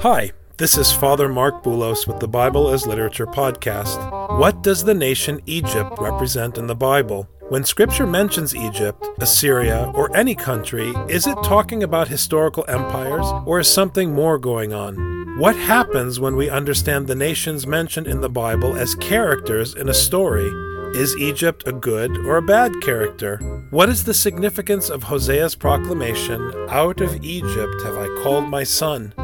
Hi, 0.00 0.32
this 0.58 0.76
is 0.76 0.92
Father 0.92 1.26
Mark 1.26 1.64
Boulos 1.64 2.06
with 2.06 2.20
the 2.20 2.28
Bible 2.28 2.68
as 2.68 2.86
Literature 2.86 3.26
podcast. 3.26 4.38
What 4.38 4.62
does 4.62 4.84
the 4.84 4.92
nation 4.92 5.40
Egypt 5.46 5.96
represent 5.98 6.58
in 6.58 6.66
the 6.66 6.74
Bible? 6.74 7.26
When 7.48 7.64
Scripture 7.64 8.06
mentions 8.06 8.54
Egypt, 8.54 9.02
Assyria, 9.18 9.90
or 9.94 10.14
any 10.14 10.34
country, 10.34 10.90
is 11.08 11.26
it 11.26 11.42
talking 11.42 11.82
about 11.82 12.08
historical 12.08 12.66
empires, 12.68 13.24
or 13.46 13.58
is 13.58 13.68
something 13.68 14.12
more 14.12 14.38
going 14.38 14.74
on? 14.74 15.38
What 15.38 15.56
happens 15.56 16.20
when 16.20 16.36
we 16.36 16.50
understand 16.50 17.06
the 17.06 17.14
nations 17.14 17.66
mentioned 17.66 18.06
in 18.06 18.20
the 18.20 18.28
Bible 18.28 18.76
as 18.76 18.94
characters 18.96 19.74
in 19.74 19.88
a 19.88 19.94
story? 19.94 20.50
Is 20.94 21.16
Egypt 21.16 21.64
a 21.66 21.72
good 21.72 22.18
or 22.18 22.36
a 22.36 22.42
bad 22.42 22.72
character? 22.82 23.38
What 23.70 23.88
is 23.88 24.04
the 24.04 24.14
significance 24.14 24.90
of 24.90 25.04
Hosea's 25.04 25.54
proclamation, 25.54 26.52
Out 26.68 27.00
of 27.00 27.24
Egypt 27.24 27.82
have 27.82 27.96
I 27.96 28.08
called 28.22 28.48
my 28.50 28.62
son? 28.62 29.14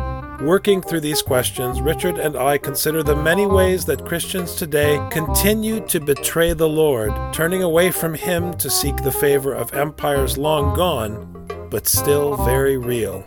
Working 0.41 0.81
through 0.83 1.01
these 1.01 1.23
questions, 1.23 1.81
Richard 1.81 2.19
and 2.19 2.37
I 2.37 2.59
consider 2.59 3.03
the 3.03 3.15
many 3.15 3.47
ways 3.47 3.85
that 3.85 4.05
Christians 4.05 4.55
today 4.57 5.01
continue 5.11 5.87
to 5.87 6.01
betray 6.01 6.53
the 6.53 6.69
Lord, 6.69 7.12
turning 7.33 7.62
away 7.62 7.91
from 7.91 8.15
Him 8.15 8.53
to 8.55 8.69
seek 8.69 8.97
the 8.97 9.12
favor 9.12 9.53
of 9.53 9.73
empires 9.73 10.37
long 10.39 10.75
gone, 10.75 11.47
but 11.71 11.87
still 11.87 12.37
very 12.45 12.77
real. 12.77 13.25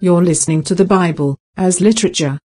You're 0.00 0.22
listening 0.22 0.62
to 0.64 0.74
the 0.74 0.84
Bible 0.84 1.38
as 1.56 1.80
literature. 1.80 2.38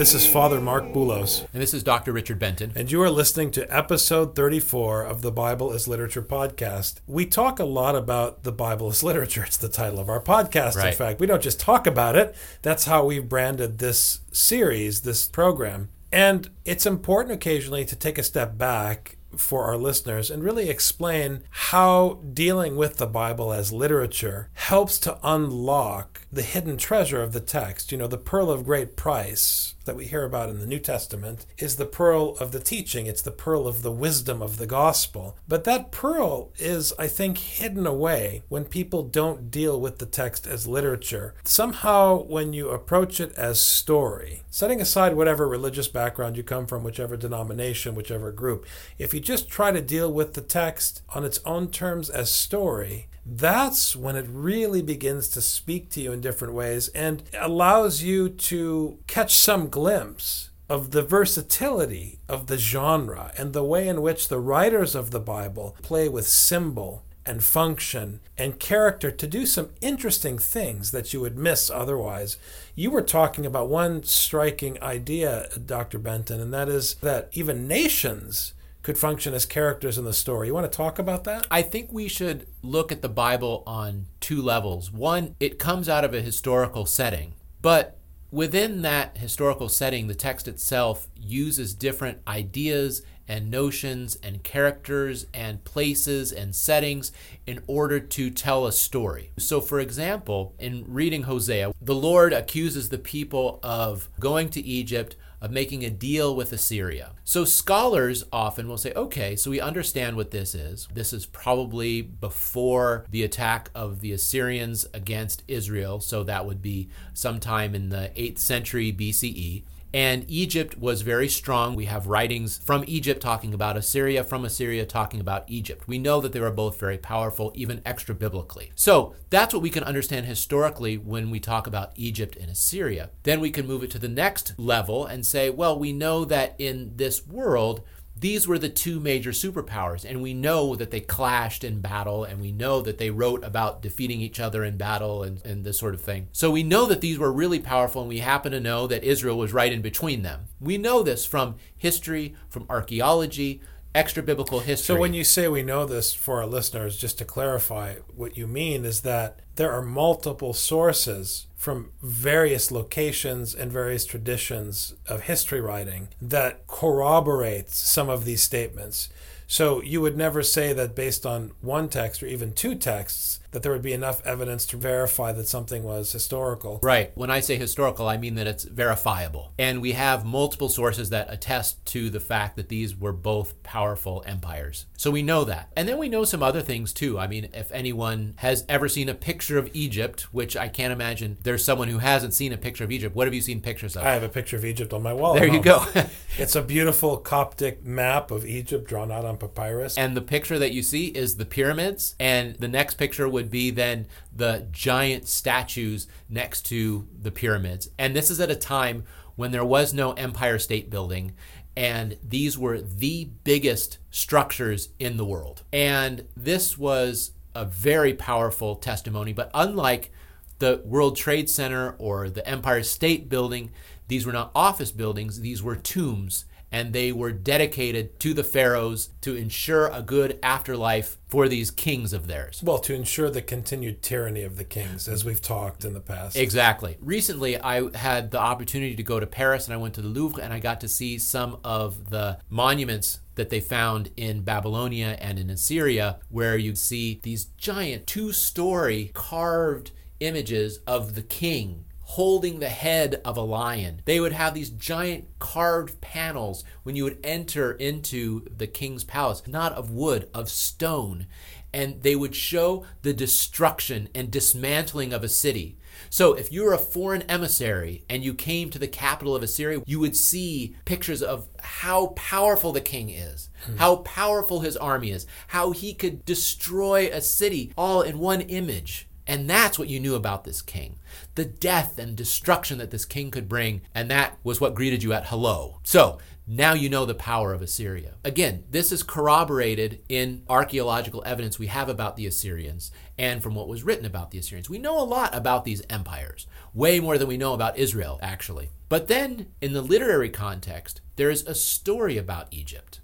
This 0.00 0.14
is 0.14 0.26
Father 0.26 0.62
Mark 0.62 0.94
Boulos. 0.94 1.46
And 1.52 1.60
this 1.60 1.74
is 1.74 1.82
Dr. 1.82 2.10
Richard 2.10 2.38
Benton. 2.38 2.72
and 2.74 2.90
you 2.90 3.02
are 3.02 3.10
listening 3.10 3.50
to 3.50 3.66
episode 3.68 4.34
34 4.34 5.02
of 5.02 5.20
the 5.20 5.30
Bible 5.30 5.72
as 5.72 5.86
Literature 5.86 6.22
podcast. 6.22 7.00
We 7.06 7.26
talk 7.26 7.58
a 7.58 7.66
lot 7.66 7.94
about 7.94 8.42
the 8.42 8.50
Bible 8.50 8.88
as 8.88 9.02
literature. 9.02 9.44
It's 9.44 9.58
the 9.58 9.68
title 9.68 10.00
of 10.00 10.08
our 10.08 10.22
podcast, 10.22 10.82
in 10.82 10.94
fact. 10.94 11.20
We 11.20 11.26
don't 11.26 11.42
just 11.42 11.60
talk 11.60 11.86
about 11.86 12.16
it, 12.16 12.34
that's 12.62 12.86
how 12.86 13.04
we've 13.04 13.28
branded 13.28 13.76
this 13.76 14.20
series, 14.32 15.02
this 15.02 15.28
program. 15.28 15.90
And 16.10 16.48
it's 16.64 16.86
important 16.86 17.34
occasionally 17.34 17.84
to 17.84 17.94
take 17.94 18.16
a 18.16 18.22
step 18.22 18.56
back 18.56 19.18
for 19.36 19.64
our 19.64 19.76
listeners 19.76 20.30
and 20.30 20.42
really 20.42 20.68
explain 20.68 21.42
how 21.50 22.20
dealing 22.32 22.76
with 22.76 22.96
the 22.96 23.06
Bible 23.06 23.52
as 23.52 23.72
literature 23.72 24.48
helps 24.54 24.98
to 25.00 25.18
unlock 25.22 26.22
the 26.32 26.42
hidden 26.42 26.76
treasure 26.76 27.22
of 27.22 27.32
the 27.32 27.40
text. 27.40 27.92
You 27.92 27.98
know, 27.98 28.06
the 28.06 28.18
pearl 28.18 28.50
of 28.50 28.64
great 28.64 28.96
price 28.96 29.74
that 29.90 29.96
we 29.96 30.06
hear 30.06 30.22
about 30.22 30.48
in 30.48 30.60
the 30.60 30.68
New 30.68 30.78
Testament 30.78 31.46
is 31.58 31.74
the 31.74 31.84
pearl 31.84 32.36
of 32.38 32.52
the 32.52 32.60
teaching, 32.60 33.06
it's 33.06 33.22
the 33.22 33.32
pearl 33.32 33.66
of 33.66 33.82
the 33.82 33.90
wisdom 33.90 34.40
of 34.40 34.56
the 34.56 34.66
gospel. 34.66 35.36
But 35.48 35.64
that 35.64 35.90
pearl 35.90 36.52
is, 36.58 36.92
I 36.96 37.08
think, 37.08 37.38
hidden 37.38 37.88
away 37.88 38.44
when 38.48 38.66
people 38.66 39.02
don't 39.02 39.50
deal 39.50 39.80
with 39.80 39.98
the 39.98 40.06
text 40.06 40.46
as 40.46 40.68
literature. 40.68 41.34
Somehow, 41.42 42.22
when 42.22 42.52
you 42.52 42.68
approach 42.68 43.18
it 43.18 43.32
as 43.32 43.60
story, 43.60 44.44
setting 44.48 44.80
aside 44.80 45.16
whatever 45.16 45.48
religious 45.48 45.88
background 45.88 46.36
you 46.36 46.44
come 46.44 46.68
from, 46.68 46.84
whichever 46.84 47.16
denomination, 47.16 47.96
whichever 47.96 48.30
group, 48.30 48.66
if 48.96 49.12
you 49.12 49.18
just 49.18 49.48
try 49.48 49.72
to 49.72 49.80
deal 49.80 50.12
with 50.12 50.34
the 50.34 50.40
text 50.40 51.02
on 51.16 51.24
its 51.24 51.40
own 51.44 51.68
terms 51.68 52.08
as 52.08 52.30
story, 52.30 53.08
that's 53.24 53.94
when 53.94 54.16
it 54.16 54.26
really 54.28 54.82
begins 54.82 55.28
to 55.28 55.40
speak 55.40 55.90
to 55.90 56.00
you 56.00 56.12
in 56.12 56.20
different 56.20 56.54
ways 56.54 56.88
and 56.88 57.22
allows 57.38 58.02
you 58.02 58.28
to 58.28 58.98
catch 59.06 59.34
some 59.34 59.68
glimpse 59.68 60.50
of 60.68 60.92
the 60.92 61.02
versatility 61.02 62.20
of 62.28 62.46
the 62.46 62.56
genre 62.56 63.32
and 63.36 63.52
the 63.52 63.64
way 63.64 63.88
in 63.88 64.02
which 64.02 64.28
the 64.28 64.38
writers 64.38 64.94
of 64.94 65.10
the 65.10 65.20
Bible 65.20 65.76
play 65.82 66.08
with 66.08 66.26
symbol 66.26 67.04
and 67.26 67.44
function 67.44 68.20
and 68.38 68.58
character 68.58 69.10
to 69.10 69.26
do 69.26 69.44
some 69.44 69.70
interesting 69.80 70.38
things 70.38 70.90
that 70.90 71.12
you 71.12 71.20
would 71.20 71.36
miss 71.36 71.70
otherwise. 71.70 72.38
You 72.74 72.90
were 72.90 73.02
talking 73.02 73.44
about 73.44 73.68
one 73.68 74.04
striking 74.04 74.82
idea, 74.82 75.48
Dr. 75.66 75.98
Benton, 75.98 76.40
and 76.40 76.52
that 76.54 76.68
is 76.68 76.94
that 76.96 77.28
even 77.32 77.68
nations 77.68 78.54
could 78.82 78.98
function 78.98 79.34
as 79.34 79.44
characters 79.46 79.98
in 79.98 80.04
the 80.04 80.12
story. 80.12 80.48
You 80.48 80.54
want 80.54 80.70
to 80.70 80.76
talk 80.76 80.98
about 80.98 81.24
that? 81.24 81.46
I 81.50 81.62
think 81.62 81.92
we 81.92 82.08
should 82.08 82.46
look 82.62 82.90
at 82.90 83.02
the 83.02 83.08
Bible 83.08 83.62
on 83.66 84.06
two 84.20 84.40
levels. 84.40 84.90
One, 84.90 85.36
it 85.38 85.58
comes 85.58 85.88
out 85.88 86.04
of 86.04 86.14
a 86.14 86.20
historical 86.20 86.86
setting, 86.86 87.34
but 87.60 87.98
within 88.30 88.82
that 88.82 89.18
historical 89.18 89.68
setting, 89.68 90.06
the 90.06 90.14
text 90.14 90.48
itself 90.48 91.08
uses 91.16 91.74
different 91.74 92.18
ideas 92.26 93.02
and 93.30 93.48
notions 93.48 94.16
and 94.24 94.42
characters 94.42 95.26
and 95.32 95.62
places 95.62 96.32
and 96.32 96.52
settings 96.52 97.12
in 97.46 97.62
order 97.68 98.00
to 98.00 98.28
tell 98.28 98.66
a 98.66 98.72
story. 98.72 99.30
So, 99.38 99.60
for 99.60 99.78
example, 99.78 100.56
in 100.58 100.84
reading 100.88 101.22
Hosea, 101.22 101.72
the 101.80 101.94
Lord 101.94 102.32
accuses 102.32 102.88
the 102.88 102.98
people 102.98 103.60
of 103.62 104.08
going 104.18 104.48
to 104.50 104.60
Egypt 104.60 105.14
of 105.40 105.50
making 105.50 105.84
a 105.84 105.90
deal 105.90 106.34
with 106.34 106.52
Assyria. 106.52 107.12
So 107.24 107.44
scholars 107.44 108.24
often 108.32 108.68
will 108.68 108.76
say, 108.76 108.92
okay, 108.94 109.36
so 109.36 109.50
we 109.50 109.60
understand 109.60 110.16
what 110.16 110.30
this 110.30 110.54
is. 110.54 110.88
This 110.92 111.12
is 111.12 111.26
probably 111.26 112.02
before 112.02 113.06
the 113.10 113.22
attack 113.22 113.70
of 113.74 114.00
the 114.00 114.12
Assyrians 114.12 114.86
against 114.92 115.42
Israel. 115.48 116.00
So 116.00 116.22
that 116.24 116.46
would 116.46 116.60
be 116.60 116.88
sometime 117.14 117.74
in 117.74 117.88
the 117.88 118.10
8th 118.16 118.38
century 118.38 118.92
BCE. 118.92 119.62
And 119.92 120.24
Egypt 120.28 120.78
was 120.78 121.02
very 121.02 121.28
strong. 121.28 121.74
We 121.74 121.86
have 121.86 122.06
writings 122.06 122.58
from 122.58 122.84
Egypt 122.86 123.20
talking 123.20 123.52
about 123.52 123.76
Assyria, 123.76 124.22
from 124.22 124.44
Assyria 124.44 124.86
talking 124.86 125.20
about 125.20 125.44
Egypt. 125.48 125.88
We 125.88 125.98
know 125.98 126.20
that 126.20 126.32
they 126.32 126.40
were 126.40 126.50
both 126.50 126.78
very 126.78 126.98
powerful, 126.98 127.52
even 127.54 127.82
extra 127.84 128.14
biblically. 128.14 128.72
So 128.74 129.14
that's 129.30 129.52
what 129.52 129.62
we 129.62 129.70
can 129.70 129.84
understand 129.84 130.26
historically 130.26 130.96
when 130.96 131.30
we 131.30 131.40
talk 131.40 131.66
about 131.66 131.92
Egypt 131.96 132.36
and 132.36 132.50
Assyria. 132.50 133.10
Then 133.24 133.40
we 133.40 133.50
can 133.50 133.66
move 133.66 133.82
it 133.82 133.90
to 133.92 133.98
the 133.98 134.08
next 134.08 134.54
level 134.58 135.06
and 135.06 135.26
say, 135.26 135.50
well, 135.50 135.78
we 135.78 135.92
know 135.92 136.24
that 136.24 136.54
in 136.58 136.96
this 136.96 137.26
world, 137.26 137.82
these 138.20 138.46
were 138.46 138.58
the 138.58 138.68
two 138.68 139.00
major 139.00 139.30
superpowers, 139.30 140.04
and 140.04 140.22
we 140.22 140.34
know 140.34 140.76
that 140.76 140.90
they 140.90 141.00
clashed 141.00 141.64
in 141.64 141.80
battle, 141.80 142.22
and 142.22 142.40
we 142.40 142.52
know 142.52 142.82
that 142.82 142.98
they 142.98 143.10
wrote 143.10 143.42
about 143.42 143.80
defeating 143.80 144.20
each 144.20 144.38
other 144.38 144.62
in 144.62 144.76
battle 144.76 145.22
and, 145.22 145.44
and 145.44 145.64
this 145.64 145.78
sort 145.78 145.94
of 145.94 146.02
thing. 146.02 146.28
So 146.32 146.50
we 146.50 146.62
know 146.62 146.84
that 146.86 147.00
these 147.00 147.18
were 147.18 147.32
really 147.32 147.60
powerful, 147.60 148.02
and 148.02 148.08
we 148.10 148.18
happen 148.18 148.52
to 148.52 148.60
know 148.60 148.86
that 148.86 149.04
Israel 149.04 149.38
was 149.38 149.54
right 149.54 149.72
in 149.72 149.80
between 149.80 150.20
them. 150.20 150.46
We 150.60 150.76
know 150.76 151.02
this 151.02 151.24
from 151.24 151.56
history, 151.76 152.34
from 152.50 152.66
archaeology, 152.68 153.62
extra 153.94 154.22
biblical 154.22 154.60
history. 154.60 154.94
So 154.94 155.00
when 155.00 155.14
you 155.14 155.24
say 155.24 155.48
we 155.48 155.62
know 155.62 155.84
this 155.84 156.14
for 156.14 156.40
our 156.40 156.46
listeners, 156.46 156.96
just 156.96 157.18
to 157.18 157.24
clarify, 157.24 157.96
what 158.14 158.36
you 158.36 158.46
mean 158.46 158.84
is 158.84 159.00
that 159.00 159.40
there 159.56 159.72
are 159.72 159.82
multiple 159.82 160.52
sources 160.52 161.46
from 161.56 161.90
various 162.02 162.70
locations 162.70 163.54
and 163.54 163.70
various 163.70 164.06
traditions 164.06 164.94
of 165.06 165.22
history 165.22 165.60
writing 165.60 166.08
that 166.22 166.66
corroborates 166.66 167.76
some 167.76 168.08
of 168.08 168.24
these 168.24 168.42
statements. 168.42 169.08
So 169.50 169.82
you 169.82 170.00
would 170.00 170.16
never 170.16 170.44
say 170.44 170.72
that 170.74 170.94
based 170.94 171.26
on 171.26 171.50
one 171.60 171.88
text 171.88 172.22
or 172.22 172.26
even 172.26 172.52
two 172.52 172.76
texts 172.76 173.40
that 173.50 173.64
there 173.64 173.72
would 173.72 173.82
be 173.82 173.92
enough 173.92 174.24
evidence 174.24 174.64
to 174.66 174.76
verify 174.76 175.32
that 175.32 175.48
something 175.48 175.82
was 175.82 176.12
historical. 176.12 176.78
Right. 176.84 177.10
When 177.16 177.32
I 177.32 177.40
say 177.40 177.56
historical, 177.56 178.06
I 178.06 178.16
mean 178.16 178.36
that 178.36 178.46
it's 178.46 178.62
verifiable. 178.62 179.52
And 179.58 179.82
we 179.82 179.90
have 179.92 180.24
multiple 180.24 180.68
sources 180.68 181.10
that 181.10 181.32
attest 181.32 181.84
to 181.86 182.10
the 182.10 182.20
fact 182.20 182.54
that 182.54 182.68
these 182.68 182.96
were 182.96 183.12
both 183.12 183.60
powerful 183.64 184.22
empires. 184.24 184.86
So 185.00 185.10
we 185.10 185.22
know 185.22 185.44
that. 185.44 185.72
And 185.74 185.88
then 185.88 185.96
we 185.96 186.10
know 186.10 186.24
some 186.24 186.42
other 186.42 186.60
things 186.60 186.92
too. 186.92 187.18
I 187.18 187.26
mean, 187.26 187.48
if 187.54 187.72
anyone 187.72 188.34
has 188.36 188.66
ever 188.68 188.86
seen 188.86 189.08
a 189.08 189.14
picture 189.14 189.56
of 189.56 189.70
Egypt, 189.72 190.24
which 190.30 190.58
I 190.58 190.68
can't 190.68 190.92
imagine 190.92 191.38
there's 191.42 191.64
someone 191.64 191.88
who 191.88 192.00
hasn't 192.00 192.34
seen 192.34 192.52
a 192.52 192.58
picture 192.58 192.84
of 192.84 192.92
Egypt, 192.92 193.16
what 193.16 193.26
have 193.26 193.32
you 193.32 193.40
seen 193.40 193.62
pictures 193.62 193.96
of? 193.96 194.02
I 194.02 194.12
have 194.12 194.22
a 194.22 194.28
picture 194.28 194.58
of 194.58 194.64
Egypt 194.66 194.92
on 194.92 195.02
my 195.02 195.14
wall. 195.14 195.32
there 195.32 195.48
you 195.48 195.62
go. 195.62 195.86
It's 196.36 196.54
a 196.54 196.60
beautiful 196.60 197.16
Coptic 197.16 197.82
map 197.82 198.30
of 198.30 198.44
Egypt 198.44 198.86
drawn 198.86 199.10
out 199.10 199.24
on 199.24 199.38
papyrus. 199.38 199.96
And 199.96 200.14
the 200.14 200.20
picture 200.20 200.58
that 200.58 200.72
you 200.72 200.82
see 200.82 201.06
is 201.06 201.38
the 201.38 201.46
pyramids. 201.46 202.14
And 202.20 202.56
the 202.56 202.68
next 202.68 202.96
picture 202.96 203.26
would 203.26 203.50
be 203.50 203.70
then 203.70 204.06
the 204.36 204.66
giant 204.70 205.28
statues 205.28 206.08
next 206.28 206.66
to 206.66 207.08
the 207.18 207.30
pyramids. 207.30 207.88
And 207.98 208.14
this 208.14 208.30
is 208.30 208.38
at 208.38 208.50
a 208.50 208.54
time 208.54 209.04
when 209.36 209.50
there 209.50 209.64
was 209.64 209.94
no 209.94 210.12
Empire 210.12 210.58
State 210.58 210.90
Building 210.90 211.32
And 211.76 212.16
these 212.26 212.58
were 212.58 212.80
the 212.80 213.30
biggest 213.44 213.98
structures 214.10 214.90
in 214.98 215.16
the 215.16 215.24
world. 215.24 215.62
And 215.72 216.26
this 216.36 216.76
was 216.76 217.32
a 217.54 217.64
very 217.64 218.14
powerful 218.14 218.76
testimony. 218.76 219.32
But 219.32 219.50
unlike 219.54 220.12
the 220.58 220.82
World 220.84 221.16
Trade 221.16 221.48
Center 221.48 221.94
or 221.98 222.28
the 222.28 222.46
Empire 222.46 222.82
State 222.82 223.28
Building, 223.28 223.70
these 224.08 224.26
were 224.26 224.32
not 224.32 224.50
office 224.54 224.92
buildings, 224.92 225.40
these 225.40 225.62
were 225.62 225.76
tombs 225.76 226.44
and 226.72 226.92
they 226.92 227.12
were 227.12 227.32
dedicated 227.32 228.18
to 228.20 228.34
the 228.34 228.44
pharaohs 228.44 229.10
to 229.20 229.34
ensure 229.34 229.88
a 229.88 230.02
good 230.02 230.38
afterlife 230.42 231.18
for 231.28 231.48
these 231.48 231.70
kings 231.70 232.12
of 232.12 232.26
theirs. 232.26 232.62
Well, 232.64 232.78
to 232.80 232.94
ensure 232.94 233.30
the 233.30 233.42
continued 233.42 234.02
tyranny 234.02 234.42
of 234.42 234.56
the 234.56 234.64
kings, 234.64 235.08
as 235.08 235.24
we've 235.24 235.42
talked 235.42 235.84
in 235.84 235.94
the 235.94 236.00
past. 236.00 236.36
Exactly. 236.36 236.96
Recently, 237.00 237.60
I 237.60 237.96
had 237.96 238.30
the 238.30 238.40
opportunity 238.40 238.96
to 238.96 239.02
go 239.02 239.20
to 239.20 239.26
Paris 239.26 239.66
and 239.66 239.74
I 239.74 239.78
went 239.78 239.94
to 239.94 240.02
the 240.02 240.08
Louvre 240.08 240.42
and 240.42 240.52
I 240.52 240.58
got 240.58 240.80
to 240.82 240.88
see 240.88 241.18
some 241.18 241.58
of 241.64 242.10
the 242.10 242.38
monuments 242.48 243.20
that 243.34 243.50
they 243.50 243.60
found 243.60 244.10
in 244.16 244.42
Babylonia 244.42 245.16
and 245.20 245.38
in 245.38 245.50
Assyria, 245.50 246.18
where 246.28 246.56
you 246.56 246.74
see 246.74 247.20
these 247.22 247.46
giant 247.56 248.06
two 248.06 248.32
story 248.32 249.10
carved 249.14 249.92
images 250.20 250.80
of 250.86 251.14
the 251.14 251.22
king 251.22 251.84
holding 252.14 252.58
the 252.58 252.68
head 252.68 253.20
of 253.24 253.36
a 253.36 253.40
lion. 253.40 254.02
They 254.04 254.18
would 254.18 254.32
have 254.32 254.52
these 254.52 254.70
giant 254.70 255.28
carved 255.38 256.00
panels 256.00 256.64
when 256.82 256.96
you 256.96 257.04
would 257.04 257.20
enter 257.22 257.70
into 257.70 258.44
the 258.56 258.66
king's 258.66 259.04
palace, 259.04 259.44
not 259.46 259.72
of 259.74 259.92
wood, 259.92 260.28
of 260.34 260.48
stone. 260.48 261.28
And 261.72 262.02
they 262.02 262.16
would 262.16 262.34
show 262.34 262.84
the 263.02 263.12
destruction 263.12 264.08
and 264.12 264.28
dismantling 264.28 265.12
of 265.12 265.22
a 265.22 265.28
city. 265.28 265.78
So, 266.08 266.32
if 266.32 266.50
you 266.50 266.64
were 266.64 266.72
a 266.72 266.78
foreign 266.78 267.22
emissary 267.22 268.04
and 268.08 268.24
you 268.24 268.34
came 268.34 268.70
to 268.70 268.80
the 268.80 268.88
capital 268.88 269.36
of 269.36 269.44
Assyria, 269.44 269.82
you 269.86 270.00
would 270.00 270.16
see 270.16 270.74
pictures 270.84 271.22
of 271.22 271.46
how 271.60 272.08
powerful 272.08 272.72
the 272.72 272.80
king 272.80 273.10
is, 273.10 273.50
hmm. 273.66 273.76
how 273.76 273.96
powerful 273.96 274.60
his 274.60 274.76
army 274.76 275.12
is, 275.12 275.26
how 275.48 275.70
he 275.70 275.94
could 275.94 276.24
destroy 276.24 277.08
a 277.12 277.20
city 277.20 277.72
all 277.76 278.02
in 278.02 278.18
one 278.18 278.40
image. 278.40 279.06
And 279.30 279.48
that's 279.48 279.78
what 279.78 279.88
you 279.88 280.00
knew 280.00 280.16
about 280.16 280.42
this 280.42 280.60
king 280.60 280.98
the 281.36 281.44
death 281.44 282.00
and 282.00 282.16
destruction 282.16 282.78
that 282.78 282.90
this 282.90 283.04
king 283.04 283.30
could 283.30 283.48
bring. 283.48 283.82
And 283.94 284.10
that 284.10 284.36
was 284.42 284.60
what 284.60 284.74
greeted 284.74 285.04
you 285.04 285.12
at 285.12 285.28
hello. 285.28 285.78
So 285.84 286.18
now 286.48 286.72
you 286.74 286.88
know 286.88 287.06
the 287.06 287.14
power 287.14 287.54
of 287.54 287.62
Assyria. 287.62 288.14
Again, 288.24 288.64
this 288.68 288.90
is 288.90 289.04
corroborated 289.04 290.02
in 290.08 290.42
archaeological 290.48 291.22
evidence 291.24 291.60
we 291.60 291.68
have 291.68 291.88
about 291.88 292.16
the 292.16 292.26
Assyrians 292.26 292.90
and 293.16 293.40
from 293.40 293.54
what 293.54 293.68
was 293.68 293.84
written 293.84 294.04
about 294.04 294.32
the 294.32 294.38
Assyrians. 294.38 294.68
We 294.68 294.78
know 294.78 295.00
a 295.00 295.06
lot 295.06 295.32
about 295.32 295.64
these 295.64 295.82
empires, 295.88 296.48
way 296.74 296.98
more 296.98 297.16
than 297.16 297.28
we 297.28 297.36
know 297.36 297.54
about 297.54 297.78
Israel, 297.78 298.18
actually. 298.20 298.70
But 298.88 299.06
then, 299.06 299.46
in 299.60 299.74
the 299.74 299.82
literary 299.82 300.28
context, 300.28 301.00
there 301.14 301.30
is 301.30 301.46
a 301.46 301.54
story 301.54 302.18
about 302.18 302.48
Egypt. 302.50 302.98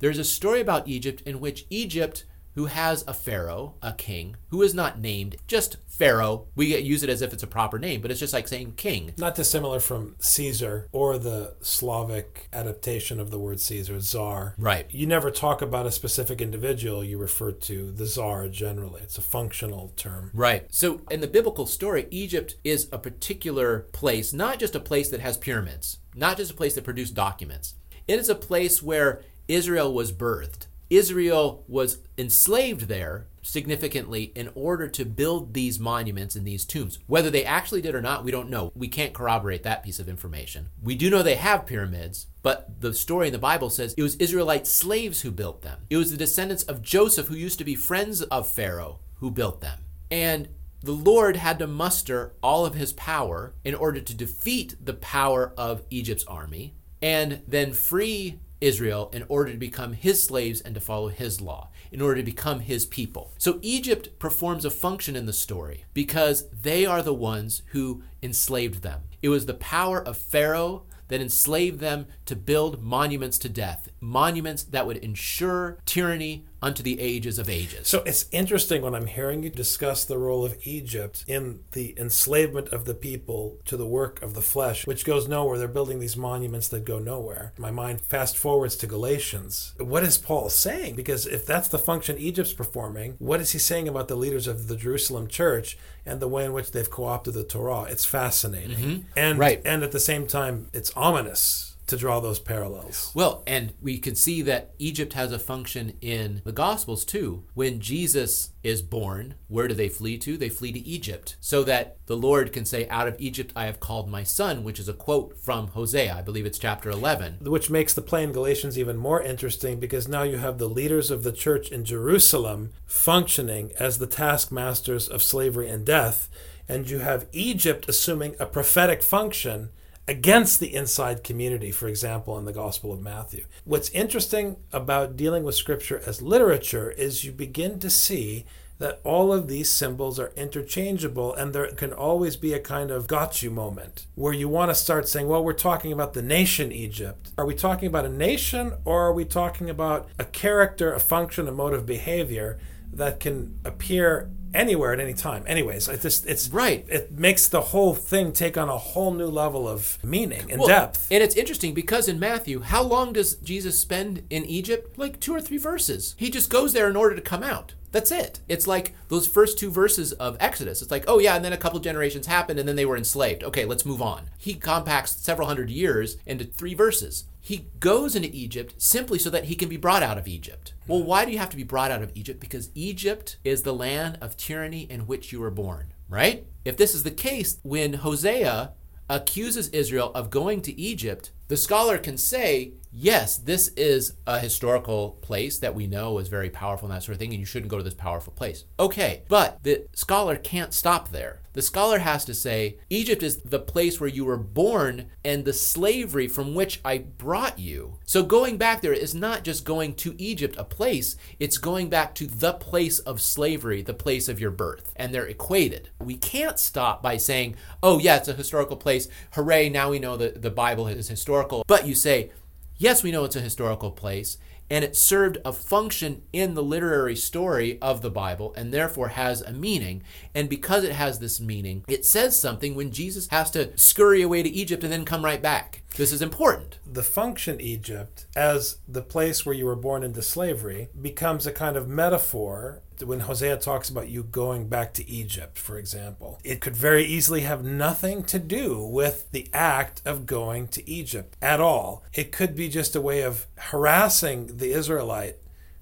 There's 0.00 0.18
a 0.18 0.24
story 0.24 0.60
about 0.60 0.86
Egypt 0.86 1.22
in 1.24 1.40
which 1.40 1.64
Egypt 1.70 2.26
who 2.56 2.66
has 2.66 3.04
a 3.06 3.14
pharaoh, 3.14 3.74
a 3.82 3.92
king, 3.92 4.34
who 4.48 4.62
is 4.62 4.74
not 4.74 4.98
named, 4.98 5.36
just 5.46 5.76
pharaoh. 5.86 6.48
We 6.56 6.76
use 6.78 7.02
it 7.02 7.10
as 7.10 7.22
if 7.22 7.32
it's 7.32 7.42
a 7.42 7.46
proper 7.46 7.78
name, 7.78 8.00
but 8.00 8.10
it's 8.10 8.18
just 8.18 8.32
like 8.32 8.48
saying 8.48 8.72
king. 8.76 9.12
Not 9.18 9.34
dissimilar 9.34 9.78
from 9.78 10.16
Caesar 10.18 10.88
or 10.90 11.18
the 11.18 11.54
Slavic 11.60 12.48
adaptation 12.54 13.20
of 13.20 13.30
the 13.30 13.38
word 13.38 13.60
Caesar, 13.60 14.00
czar. 14.00 14.54
Right. 14.56 14.86
You 14.90 15.06
never 15.06 15.30
talk 15.30 15.60
about 15.60 15.86
a 15.86 15.92
specific 15.92 16.40
individual, 16.40 17.04
you 17.04 17.18
refer 17.18 17.52
to 17.52 17.92
the 17.92 18.06
czar 18.06 18.48
generally. 18.48 19.02
It's 19.02 19.18
a 19.18 19.22
functional 19.22 19.92
term. 19.94 20.30
Right. 20.32 20.66
So 20.74 21.02
in 21.10 21.20
the 21.20 21.26
biblical 21.26 21.66
story, 21.66 22.06
Egypt 22.10 22.54
is 22.64 22.88
a 22.90 22.98
particular 22.98 23.80
place, 23.92 24.32
not 24.32 24.58
just 24.58 24.74
a 24.74 24.80
place 24.80 25.10
that 25.10 25.20
has 25.20 25.36
pyramids, 25.36 25.98
not 26.14 26.38
just 26.38 26.52
a 26.52 26.56
place 26.56 26.74
that 26.74 26.84
produced 26.84 27.14
documents. 27.14 27.74
It 28.08 28.18
is 28.18 28.30
a 28.30 28.34
place 28.34 28.82
where 28.82 29.22
Israel 29.46 29.92
was 29.92 30.10
birthed. 30.10 30.68
Israel 30.90 31.64
was 31.66 31.98
enslaved 32.16 32.82
there 32.82 33.26
significantly 33.42 34.32
in 34.34 34.50
order 34.54 34.88
to 34.88 35.04
build 35.04 35.54
these 35.54 35.78
monuments 35.78 36.34
and 36.34 36.46
these 36.46 36.64
tombs. 36.64 36.98
Whether 37.06 37.30
they 37.30 37.44
actually 37.44 37.80
did 37.80 37.94
or 37.94 38.00
not, 38.00 38.24
we 38.24 38.32
don't 38.32 38.50
know. 38.50 38.72
We 38.74 38.88
can't 38.88 39.14
corroborate 39.14 39.62
that 39.62 39.82
piece 39.82 40.00
of 40.00 40.08
information. 40.08 40.68
We 40.82 40.96
do 40.96 41.10
know 41.10 41.22
they 41.22 41.36
have 41.36 41.66
pyramids, 41.66 42.26
but 42.42 42.80
the 42.80 42.92
story 42.92 43.28
in 43.28 43.32
the 43.32 43.38
Bible 43.38 43.70
says 43.70 43.94
it 43.96 44.02
was 44.02 44.16
Israelite 44.16 44.66
slaves 44.66 45.20
who 45.20 45.30
built 45.30 45.62
them. 45.62 45.82
It 45.90 45.96
was 45.96 46.10
the 46.10 46.16
descendants 46.16 46.64
of 46.64 46.82
Joseph, 46.82 47.28
who 47.28 47.36
used 47.36 47.58
to 47.58 47.64
be 47.64 47.74
friends 47.74 48.22
of 48.22 48.48
Pharaoh, 48.48 48.98
who 49.16 49.30
built 49.30 49.60
them. 49.60 49.80
And 50.10 50.48
the 50.82 50.92
Lord 50.92 51.36
had 51.36 51.58
to 51.60 51.66
muster 51.66 52.34
all 52.42 52.66
of 52.66 52.74
his 52.74 52.92
power 52.92 53.54
in 53.64 53.74
order 53.74 54.00
to 54.00 54.14
defeat 54.14 54.76
the 54.84 54.94
power 54.94 55.52
of 55.56 55.82
Egypt's 55.90 56.24
army 56.24 56.74
and 57.02 57.42
then 57.46 57.72
free 57.72 58.40
Israel 58.60 59.10
in 59.12 59.24
order 59.28 59.52
to 59.52 59.58
become 59.58 59.92
his 59.92 60.22
slaves 60.22 60.60
and 60.60 60.74
to 60.74 60.80
follow 60.80 61.08
his 61.08 61.40
law, 61.40 61.68
in 61.90 62.00
order 62.00 62.16
to 62.16 62.22
become 62.22 62.60
his 62.60 62.86
people. 62.86 63.32
So 63.38 63.58
Egypt 63.62 64.18
performs 64.18 64.64
a 64.64 64.70
function 64.70 65.16
in 65.16 65.26
the 65.26 65.32
story 65.32 65.84
because 65.94 66.48
they 66.50 66.86
are 66.86 67.02
the 67.02 67.14
ones 67.14 67.62
who 67.66 68.02
enslaved 68.22 68.82
them. 68.82 69.02
It 69.22 69.28
was 69.28 69.46
the 69.46 69.54
power 69.54 70.02
of 70.02 70.16
Pharaoh 70.16 70.84
that 71.08 71.20
enslaved 71.20 71.80
them 71.80 72.06
to 72.26 72.34
build 72.34 72.82
monuments 72.82 73.38
to 73.38 73.48
death, 73.48 73.88
monuments 74.00 74.64
that 74.64 74.86
would 74.86 74.96
ensure 74.98 75.78
tyranny 75.86 76.44
unto 76.62 76.82
the 76.82 77.00
ages 77.00 77.38
of 77.38 77.48
ages. 77.48 77.88
So 77.88 78.02
it's 78.06 78.26
interesting 78.32 78.82
when 78.82 78.94
I'm 78.94 79.06
hearing 79.06 79.42
you 79.42 79.50
discuss 79.50 80.04
the 80.04 80.18
role 80.18 80.44
of 80.44 80.56
Egypt 80.64 81.24
in 81.26 81.60
the 81.72 81.94
enslavement 81.98 82.68
of 82.68 82.84
the 82.84 82.94
people 82.94 83.58
to 83.66 83.76
the 83.76 83.86
work 83.86 84.22
of 84.22 84.34
the 84.34 84.42
flesh, 84.42 84.86
which 84.86 85.04
goes 85.04 85.28
nowhere. 85.28 85.58
They're 85.58 85.68
building 85.68 86.00
these 86.00 86.16
monuments 86.16 86.68
that 86.68 86.84
go 86.84 86.98
nowhere. 86.98 87.52
My 87.58 87.70
mind 87.70 88.00
fast 88.00 88.36
forwards 88.36 88.76
to 88.76 88.86
Galatians. 88.86 89.74
What 89.78 90.02
is 90.02 90.18
Paul 90.18 90.48
saying? 90.48 90.96
Because 90.96 91.26
if 91.26 91.44
that's 91.44 91.68
the 91.68 91.78
function 91.78 92.18
Egypt's 92.18 92.54
performing, 92.54 93.16
what 93.18 93.40
is 93.40 93.52
he 93.52 93.58
saying 93.58 93.88
about 93.88 94.08
the 94.08 94.16
leaders 94.16 94.46
of 94.46 94.68
the 94.68 94.76
Jerusalem 94.76 95.28
church 95.28 95.76
and 96.04 96.20
the 96.20 96.28
way 96.28 96.44
in 96.44 96.52
which 96.52 96.72
they've 96.72 96.90
co-opted 96.90 97.34
the 97.34 97.44
Torah? 97.44 97.84
It's 97.84 98.04
fascinating. 98.04 98.76
Mm-hmm. 98.76 99.02
And 99.16 99.38
right. 99.38 99.60
and 99.64 99.82
at 99.82 99.92
the 99.92 100.00
same 100.00 100.26
time, 100.26 100.68
it's 100.72 100.92
ominous 100.96 101.75
to 101.86 101.96
draw 101.96 102.20
those 102.20 102.38
parallels. 102.38 103.12
Well, 103.14 103.42
and 103.46 103.72
we 103.80 103.98
can 103.98 104.14
see 104.14 104.42
that 104.42 104.74
Egypt 104.78 105.12
has 105.12 105.32
a 105.32 105.38
function 105.38 105.94
in 106.00 106.42
the 106.44 106.52
Gospels 106.52 107.04
too. 107.04 107.44
When 107.54 107.80
Jesus 107.80 108.50
is 108.62 108.82
born, 108.82 109.34
where 109.48 109.68
do 109.68 109.74
they 109.74 109.88
flee 109.88 110.18
to? 110.18 110.36
They 110.36 110.48
flee 110.48 110.72
to 110.72 110.80
Egypt, 110.80 111.36
so 111.40 111.62
that 111.64 111.98
the 112.06 112.16
Lord 112.16 112.52
can 112.52 112.64
say, 112.64 112.88
Out 112.88 113.06
of 113.06 113.16
Egypt 113.18 113.52
I 113.54 113.66
have 113.66 113.80
called 113.80 114.08
my 114.08 114.24
son, 114.24 114.64
which 114.64 114.80
is 114.80 114.88
a 114.88 114.92
quote 114.92 115.38
from 115.38 115.68
Hosea. 115.68 116.14
I 116.14 116.22
believe 116.22 116.46
it's 116.46 116.58
chapter 116.58 116.90
11. 116.90 117.38
Which 117.42 117.70
makes 117.70 117.94
the 117.94 118.02
play 118.02 118.24
in 118.24 118.32
Galatians 118.32 118.78
even 118.78 118.96
more 118.96 119.22
interesting 119.22 119.78
because 119.78 120.08
now 120.08 120.24
you 120.24 120.38
have 120.38 120.58
the 120.58 120.68
leaders 120.68 121.10
of 121.10 121.22
the 121.22 121.32
church 121.32 121.70
in 121.70 121.84
Jerusalem 121.84 122.72
functioning 122.84 123.72
as 123.78 123.98
the 123.98 124.06
taskmasters 124.06 125.08
of 125.08 125.22
slavery 125.22 125.68
and 125.68 125.84
death. 125.84 126.28
And 126.68 126.90
you 126.90 126.98
have 126.98 127.28
Egypt 127.32 127.88
assuming 127.88 128.34
a 128.40 128.46
prophetic 128.46 129.02
function 129.02 129.70
against 130.08 130.60
the 130.60 130.74
inside 130.74 131.24
community, 131.24 131.70
for 131.70 131.88
example, 131.88 132.38
in 132.38 132.44
the 132.44 132.52
Gospel 132.52 132.92
of 132.92 133.00
Matthew. 133.00 133.46
What's 133.64 133.90
interesting 133.90 134.56
about 134.72 135.16
dealing 135.16 135.42
with 135.42 135.54
Scripture 135.54 136.00
as 136.06 136.22
literature 136.22 136.90
is 136.92 137.24
you 137.24 137.32
begin 137.32 137.80
to 137.80 137.90
see 137.90 138.44
that 138.78 139.00
all 139.04 139.32
of 139.32 139.48
these 139.48 139.70
symbols 139.70 140.18
are 140.20 140.32
interchangeable 140.36 141.34
and 141.34 141.52
there 141.52 141.66
can 141.72 141.92
always 141.92 142.36
be 142.36 142.52
a 142.52 142.60
kind 142.60 142.90
of 142.90 143.06
got 143.06 143.42
you 143.42 143.50
moment 143.50 144.06
where 144.14 144.34
you 144.34 144.48
want 144.48 144.70
to 144.70 144.74
start 144.74 145.08
saying, 145.08 145.26
well, 145.26 145.42
we're 145.42 145.54
talking 145.54 145.92
about 145.92 146.12
the 146.12 146.22
nation 146.22 146.70
Egypt. 146.70 147.30
Are 147.38 147.46
we 147.46 147.54
talking 147.54 147.88
about 147.88 148.04
a 148.04 148.10
nation 148.10 148.74
or 148.84 149.06
are 149.06 149.12
we 149.12 149.24
talking 149.24 149.70
about 149.70 150.08
a 150.18 150.24
character, 150.24 150.92
a 150.92 151.00
function, 151.00 151.48
a 151.48 151.52
mode 151.52 151.72
of 151.72 151.86
behavior 151.86 152.58
that 152.92 153.20
can 153.20 153.58
appear 153.64 154.30
anywhere 154.54 154.92
at 154.92 155.00
any 155.00 155.14
time. 155.14 155.44
Anyways, 155.46 155.88
it 155.88 156.00
just 156.00 156.26
it's 156.26 156.48
right. 156.48 156.84
It 156.88 157.12
makes 157.12 157.46
the 157.48 157.60
whole 157.60 157.94
thing 157.94 158.32
take 158.32 158.56
on 158.56 158.68
a 158.68 158.78
whole 158.78 159.12
new 159.12 159.26
level 159.26 159.68
of 159.68 160.02
meaning 160.02 160.50
and 160.50 160.60
well, 160.60 160.68
depth. 160.68 161.06
And 161.10 161.22
it's 161.22 161.36
interesting 161.36 161.74
because 161.74 162.08
in 162.08 162.18
Matthew, 162.18 162.60
how 162.60 162.82
long 162.82 163.12
does 163.12 163.36
Jesus 163.36 163.78
spend 163.78 164.22
in 164.30 164.44
Egypt? 164.44 164.98
Like 164.98 165.20
two 165.20 165.34
or 165.34 165.40
three 165.40 165.58
verses. 165.58 166.14
He 166.18 166.30
just 166.30 166.50
goes 166.50 166.72
there 166.72 166.88
in 166.88 166.96
order 166.96 167.14
to 167.14 167.22
come 167.22 167.42
out. 167.42 167.74
That's 167.92 168.10
it. 168.10 168.40
It's 168.48 168.66
like 168.66 168.94
those 169.08 169.26
first 169.26 169.58
two 169.58 169.70
verses 169.70 170.12
of 170.14 170.36
Exodus. 170.40 170.82
It's 170.82 170.90
like, 170.90 171.04
oh 171.06 171.18
yeah, 171.18 171.36
and 171.36 171.44
then 171.44 171.52
a 171.52 171.58
couple 171.58 171.78
generations 171.80 172.26
happened 172.26 172.58
and 172.58 172.68
then 172.68 172.76
they 172.76 172.84
were 172.84 172.96
enslaved. 172.96 173.42
Okay, 173.44 173.64
let's 173.64 173.86
move 173.86 174.02
on. 174.02 174.28
He 174.38 174.54
compacts 174.54 175.12
several 175.16 175.48
hundred 175.48 175.70
years 175.70 176.16
into 176.26 176.44
three 176.44 176.74
verses. 176.74 177.24
He 177.46 177.68
goes 177.78 178.16
into 178.16 178.28
Egypt 178.32 178.74
simply 178.76 179.20
so 179.20 179.30
that 179.30 179.44
he 179.44 179.54
can 179.54 179.68
be 179.68 179.76
brought 179.76 180.02
out 180.02 180.18
of 180.18 180.26
Egypt. 180.26 180.74
Well, 180.88 181.04
why 181.04 181.24
do 181.24 181.30
you 181.30 181.38
have 181.38 181.50
to 181.50 181.56
be 181.56 181.62
brought 181.62 181.92
out 181.92 182.02
of 182.02 182.10
Egypt? 182.16 182.40
Because 182.40 182.70
Egypt 182.74 183.36
is 183.44 183.62
the 183.62 183.72
land 183.72 184.18
of 184.20 184.36
tyranny 184.36 184.80
in 184.90 185.06
which 185.06 185.30
you 185.30 185.38
were 185.38 185.52
born, 185.52 185.92
right? 186.08 186.44
If 186.64 186.76
this 186.76 186.92
is 186.92 187.04
the 187.04 187.12
case, 187.12 187.60
when 187.62 187.92
Hosea 187.92 188.72
accuses 189.08 189.68
Israel 189.68 190.10
of 190.12 190.28
going 190.28 190.60
to 190.62 190.76
Egypt, 190.76 191.30
the 191.46 191.56
scholar 191.56 191.98
can 191.98 192.16
say, 192.16 192.72
yes, 192.96 193.36
this 193.36 193.68
is 193.76 194.14
a 194.26 194.38
historical 194.38 195.18
place 195.20 195.58
that 195.58 195.74
we 195.74 195.86
know 195.86 196.18
is 196.18 196.28
very 196.28 196.48
powerful 196.48 196.88
and 196.88 196.96
that 196.96 197.02
sort 197.02 197.14
of 197.14 197.18
thing, 197.18 197.30
and 197.30 197.40
you 197.40 197.46
shouldn't 197.46 197.70
go 197.70 197.76
to 197.76 197.84
this 197.84 197.94
powerful 197.94 198.32
place. 198.32 198.64
Okay, 198.80 199.22
but 199.28 199.62
the 199.62 199.86
scholar 199.92 200.36
can't 200.36 200.72
stop 200.72 201.10
there. 201.10 201.40
The 201.52 201.62
scholar 201.62 202.00
has 202.00 202.24
to 202.26 202.34
say, 202.34 202.78
Egypt 202.90 203.22
is 203.22 203.38
the 203.38 203.58
place 203.58 203.98
where 203.98 204.10
you 204.10 204.24
were 204.24 204.36
born 204.36 205.06
and 205.24 205.44
the 205.44 205.54
slavery 205.54 206.28
from 206.28 206.54
which 206.54 206.80
I 206.84 206.98
brought 206.98 207.58
you. 207.58 207.98
So 208.04 208.22
going 208.22 208.58
back 208.58 208.82
there 208.82 208.92
is 208.92 209.14
not 209.14 209.42
just 209.42 209.64
going 209.64 209.94
to 209.96 210.14
Egypt, 210.18 210.56
a 210.58 210.64
place, 210.64 211.16
it's 211.38 211.56
going 211.56 211.88
back 211.88 212.14
to 212.16 212.26
the 212.26 212.52
place 212.52 212.98
of 212.98 213.22
slavery, 213.22 213.80
the 213.80 213.94
place 213.94 214.28
of 214.28 214.38
your 214.38 214.50
birth. 214.50 214.92
And 214.96 215.14
they're 215.14 215.26
equated. 215.26 215.88
We 215.98 216.16
can't 216.16 216.58
stop 216.58 217.02
by 217.02 217.16
saying, 217.16 217.56
oh, 217.82 217.98
yeah, 217.98 218.16
it's 218.16 218.28
a 218.28 218.34
historical 218.34 218.76
place. 218.76 219.08
Hooray, 219.32 219.70
now 219.70 219.90
we 219.90 219.98
know 219.98 220.18
that 220.18 220.42
the 220.42 220.50
Bible 220.50 220.86
is 220.88 221.08
historical. 221.08 221.64
But 221.66 221.86
you 221.86 221.94
say, 221.94 222.32
yes, 222.78 223.02
we 223.02 223.10
know 223.10 223.24
it's 223.24 223.36
a 223.36 223.40
historical 223.40 223.90
place 223.90 224.38
and 224.70 224.84
it 224.84 224.96
served 224.96 225.38
a 225.44 225.52
function 225.52 226.22
in 226.32 226.54
the 226.54 226.62
literary 226.62 227.16
story 227.16 227.78
of 227.80 228.02
the 228.02 228.10
Bible 228.10 228.52
and 228.56 228.72
therefore 228.72 229.08
has 229.08 229.40
a 229.40 229.52
meaning. 229.52 230.02
And 230.34 230.48
because 230.48 230.84
it 230.84 230.92
has 230.92 231.18
this 231.18 231.40
meaning, 231.40 231.84
it 231.88 232.04
says 232.04 232.38
something 232.38 232.74
when 232.74 232.90
Jesus 232.90 233.28
has 233.28 233.50
to 233.52 233.76
scurry 233.78 234.22
away 234.22 234.42
to 234.42 234.48
Egypt 234.48 234.82
and 234.82 234.92
then 234.92 235.04
come 235.04 235.24
right 235.24 235.40
back. 235.40 235.82
This 235.96 236.12
is 236.12 236.20
important. 236.20 236.78
The 236.84 237.02
function 237.02 237.60
Egypt 237.60 238.26
as 238.34 238.78
the 238.88 239.02
place 239.02 239.46
where 239.46 239.54
you 239.54 239.66
were 239.66 239.76
born 239.76 240.02
into 240.02 240.22
slavery 240.22 240.88
becomes 241.00 241.46
a 241.46 241.52
kind 241.52 241.76
of 241.76 241.88
metaphor 241.88 242.82
when 243.02 243.20
Hosea 243.20 243.56
talks 243.58 243.88
about 243.88 244.08
you 244.08 244.22
going 244.22 244.68
back 244.68 244.94
to 244.94 245.08
Egypt, 245.08 245.58
for 245.58 245.78
example, 245.78 246.40
it 246.44 246.60
could 246.60 246.76
very 246.76 247.04
easily 247.04 247.42
have 247.42 247.64
nothing 247.64 248.24
to 248.24 248.38
do 248.38 248.82
with 248.82 249.30
the 249.32 249.48
act 249.52 250.02
of 250.04 250.26
going 250.26 250.68
to 250.68 250.88
Egypt 250.88 251.36
at 251.42 251.60
all. 251.60 252.04
It 252.14 252.32
could 252.32 252.54
be 252.54 252.68
just 252.68 252.96
a 252.96 253.00
way 253.00 253.22
of 253.22 253.46
harassing 253.56 254.56
the 254.56 254.72
Israelite 254.72 255.36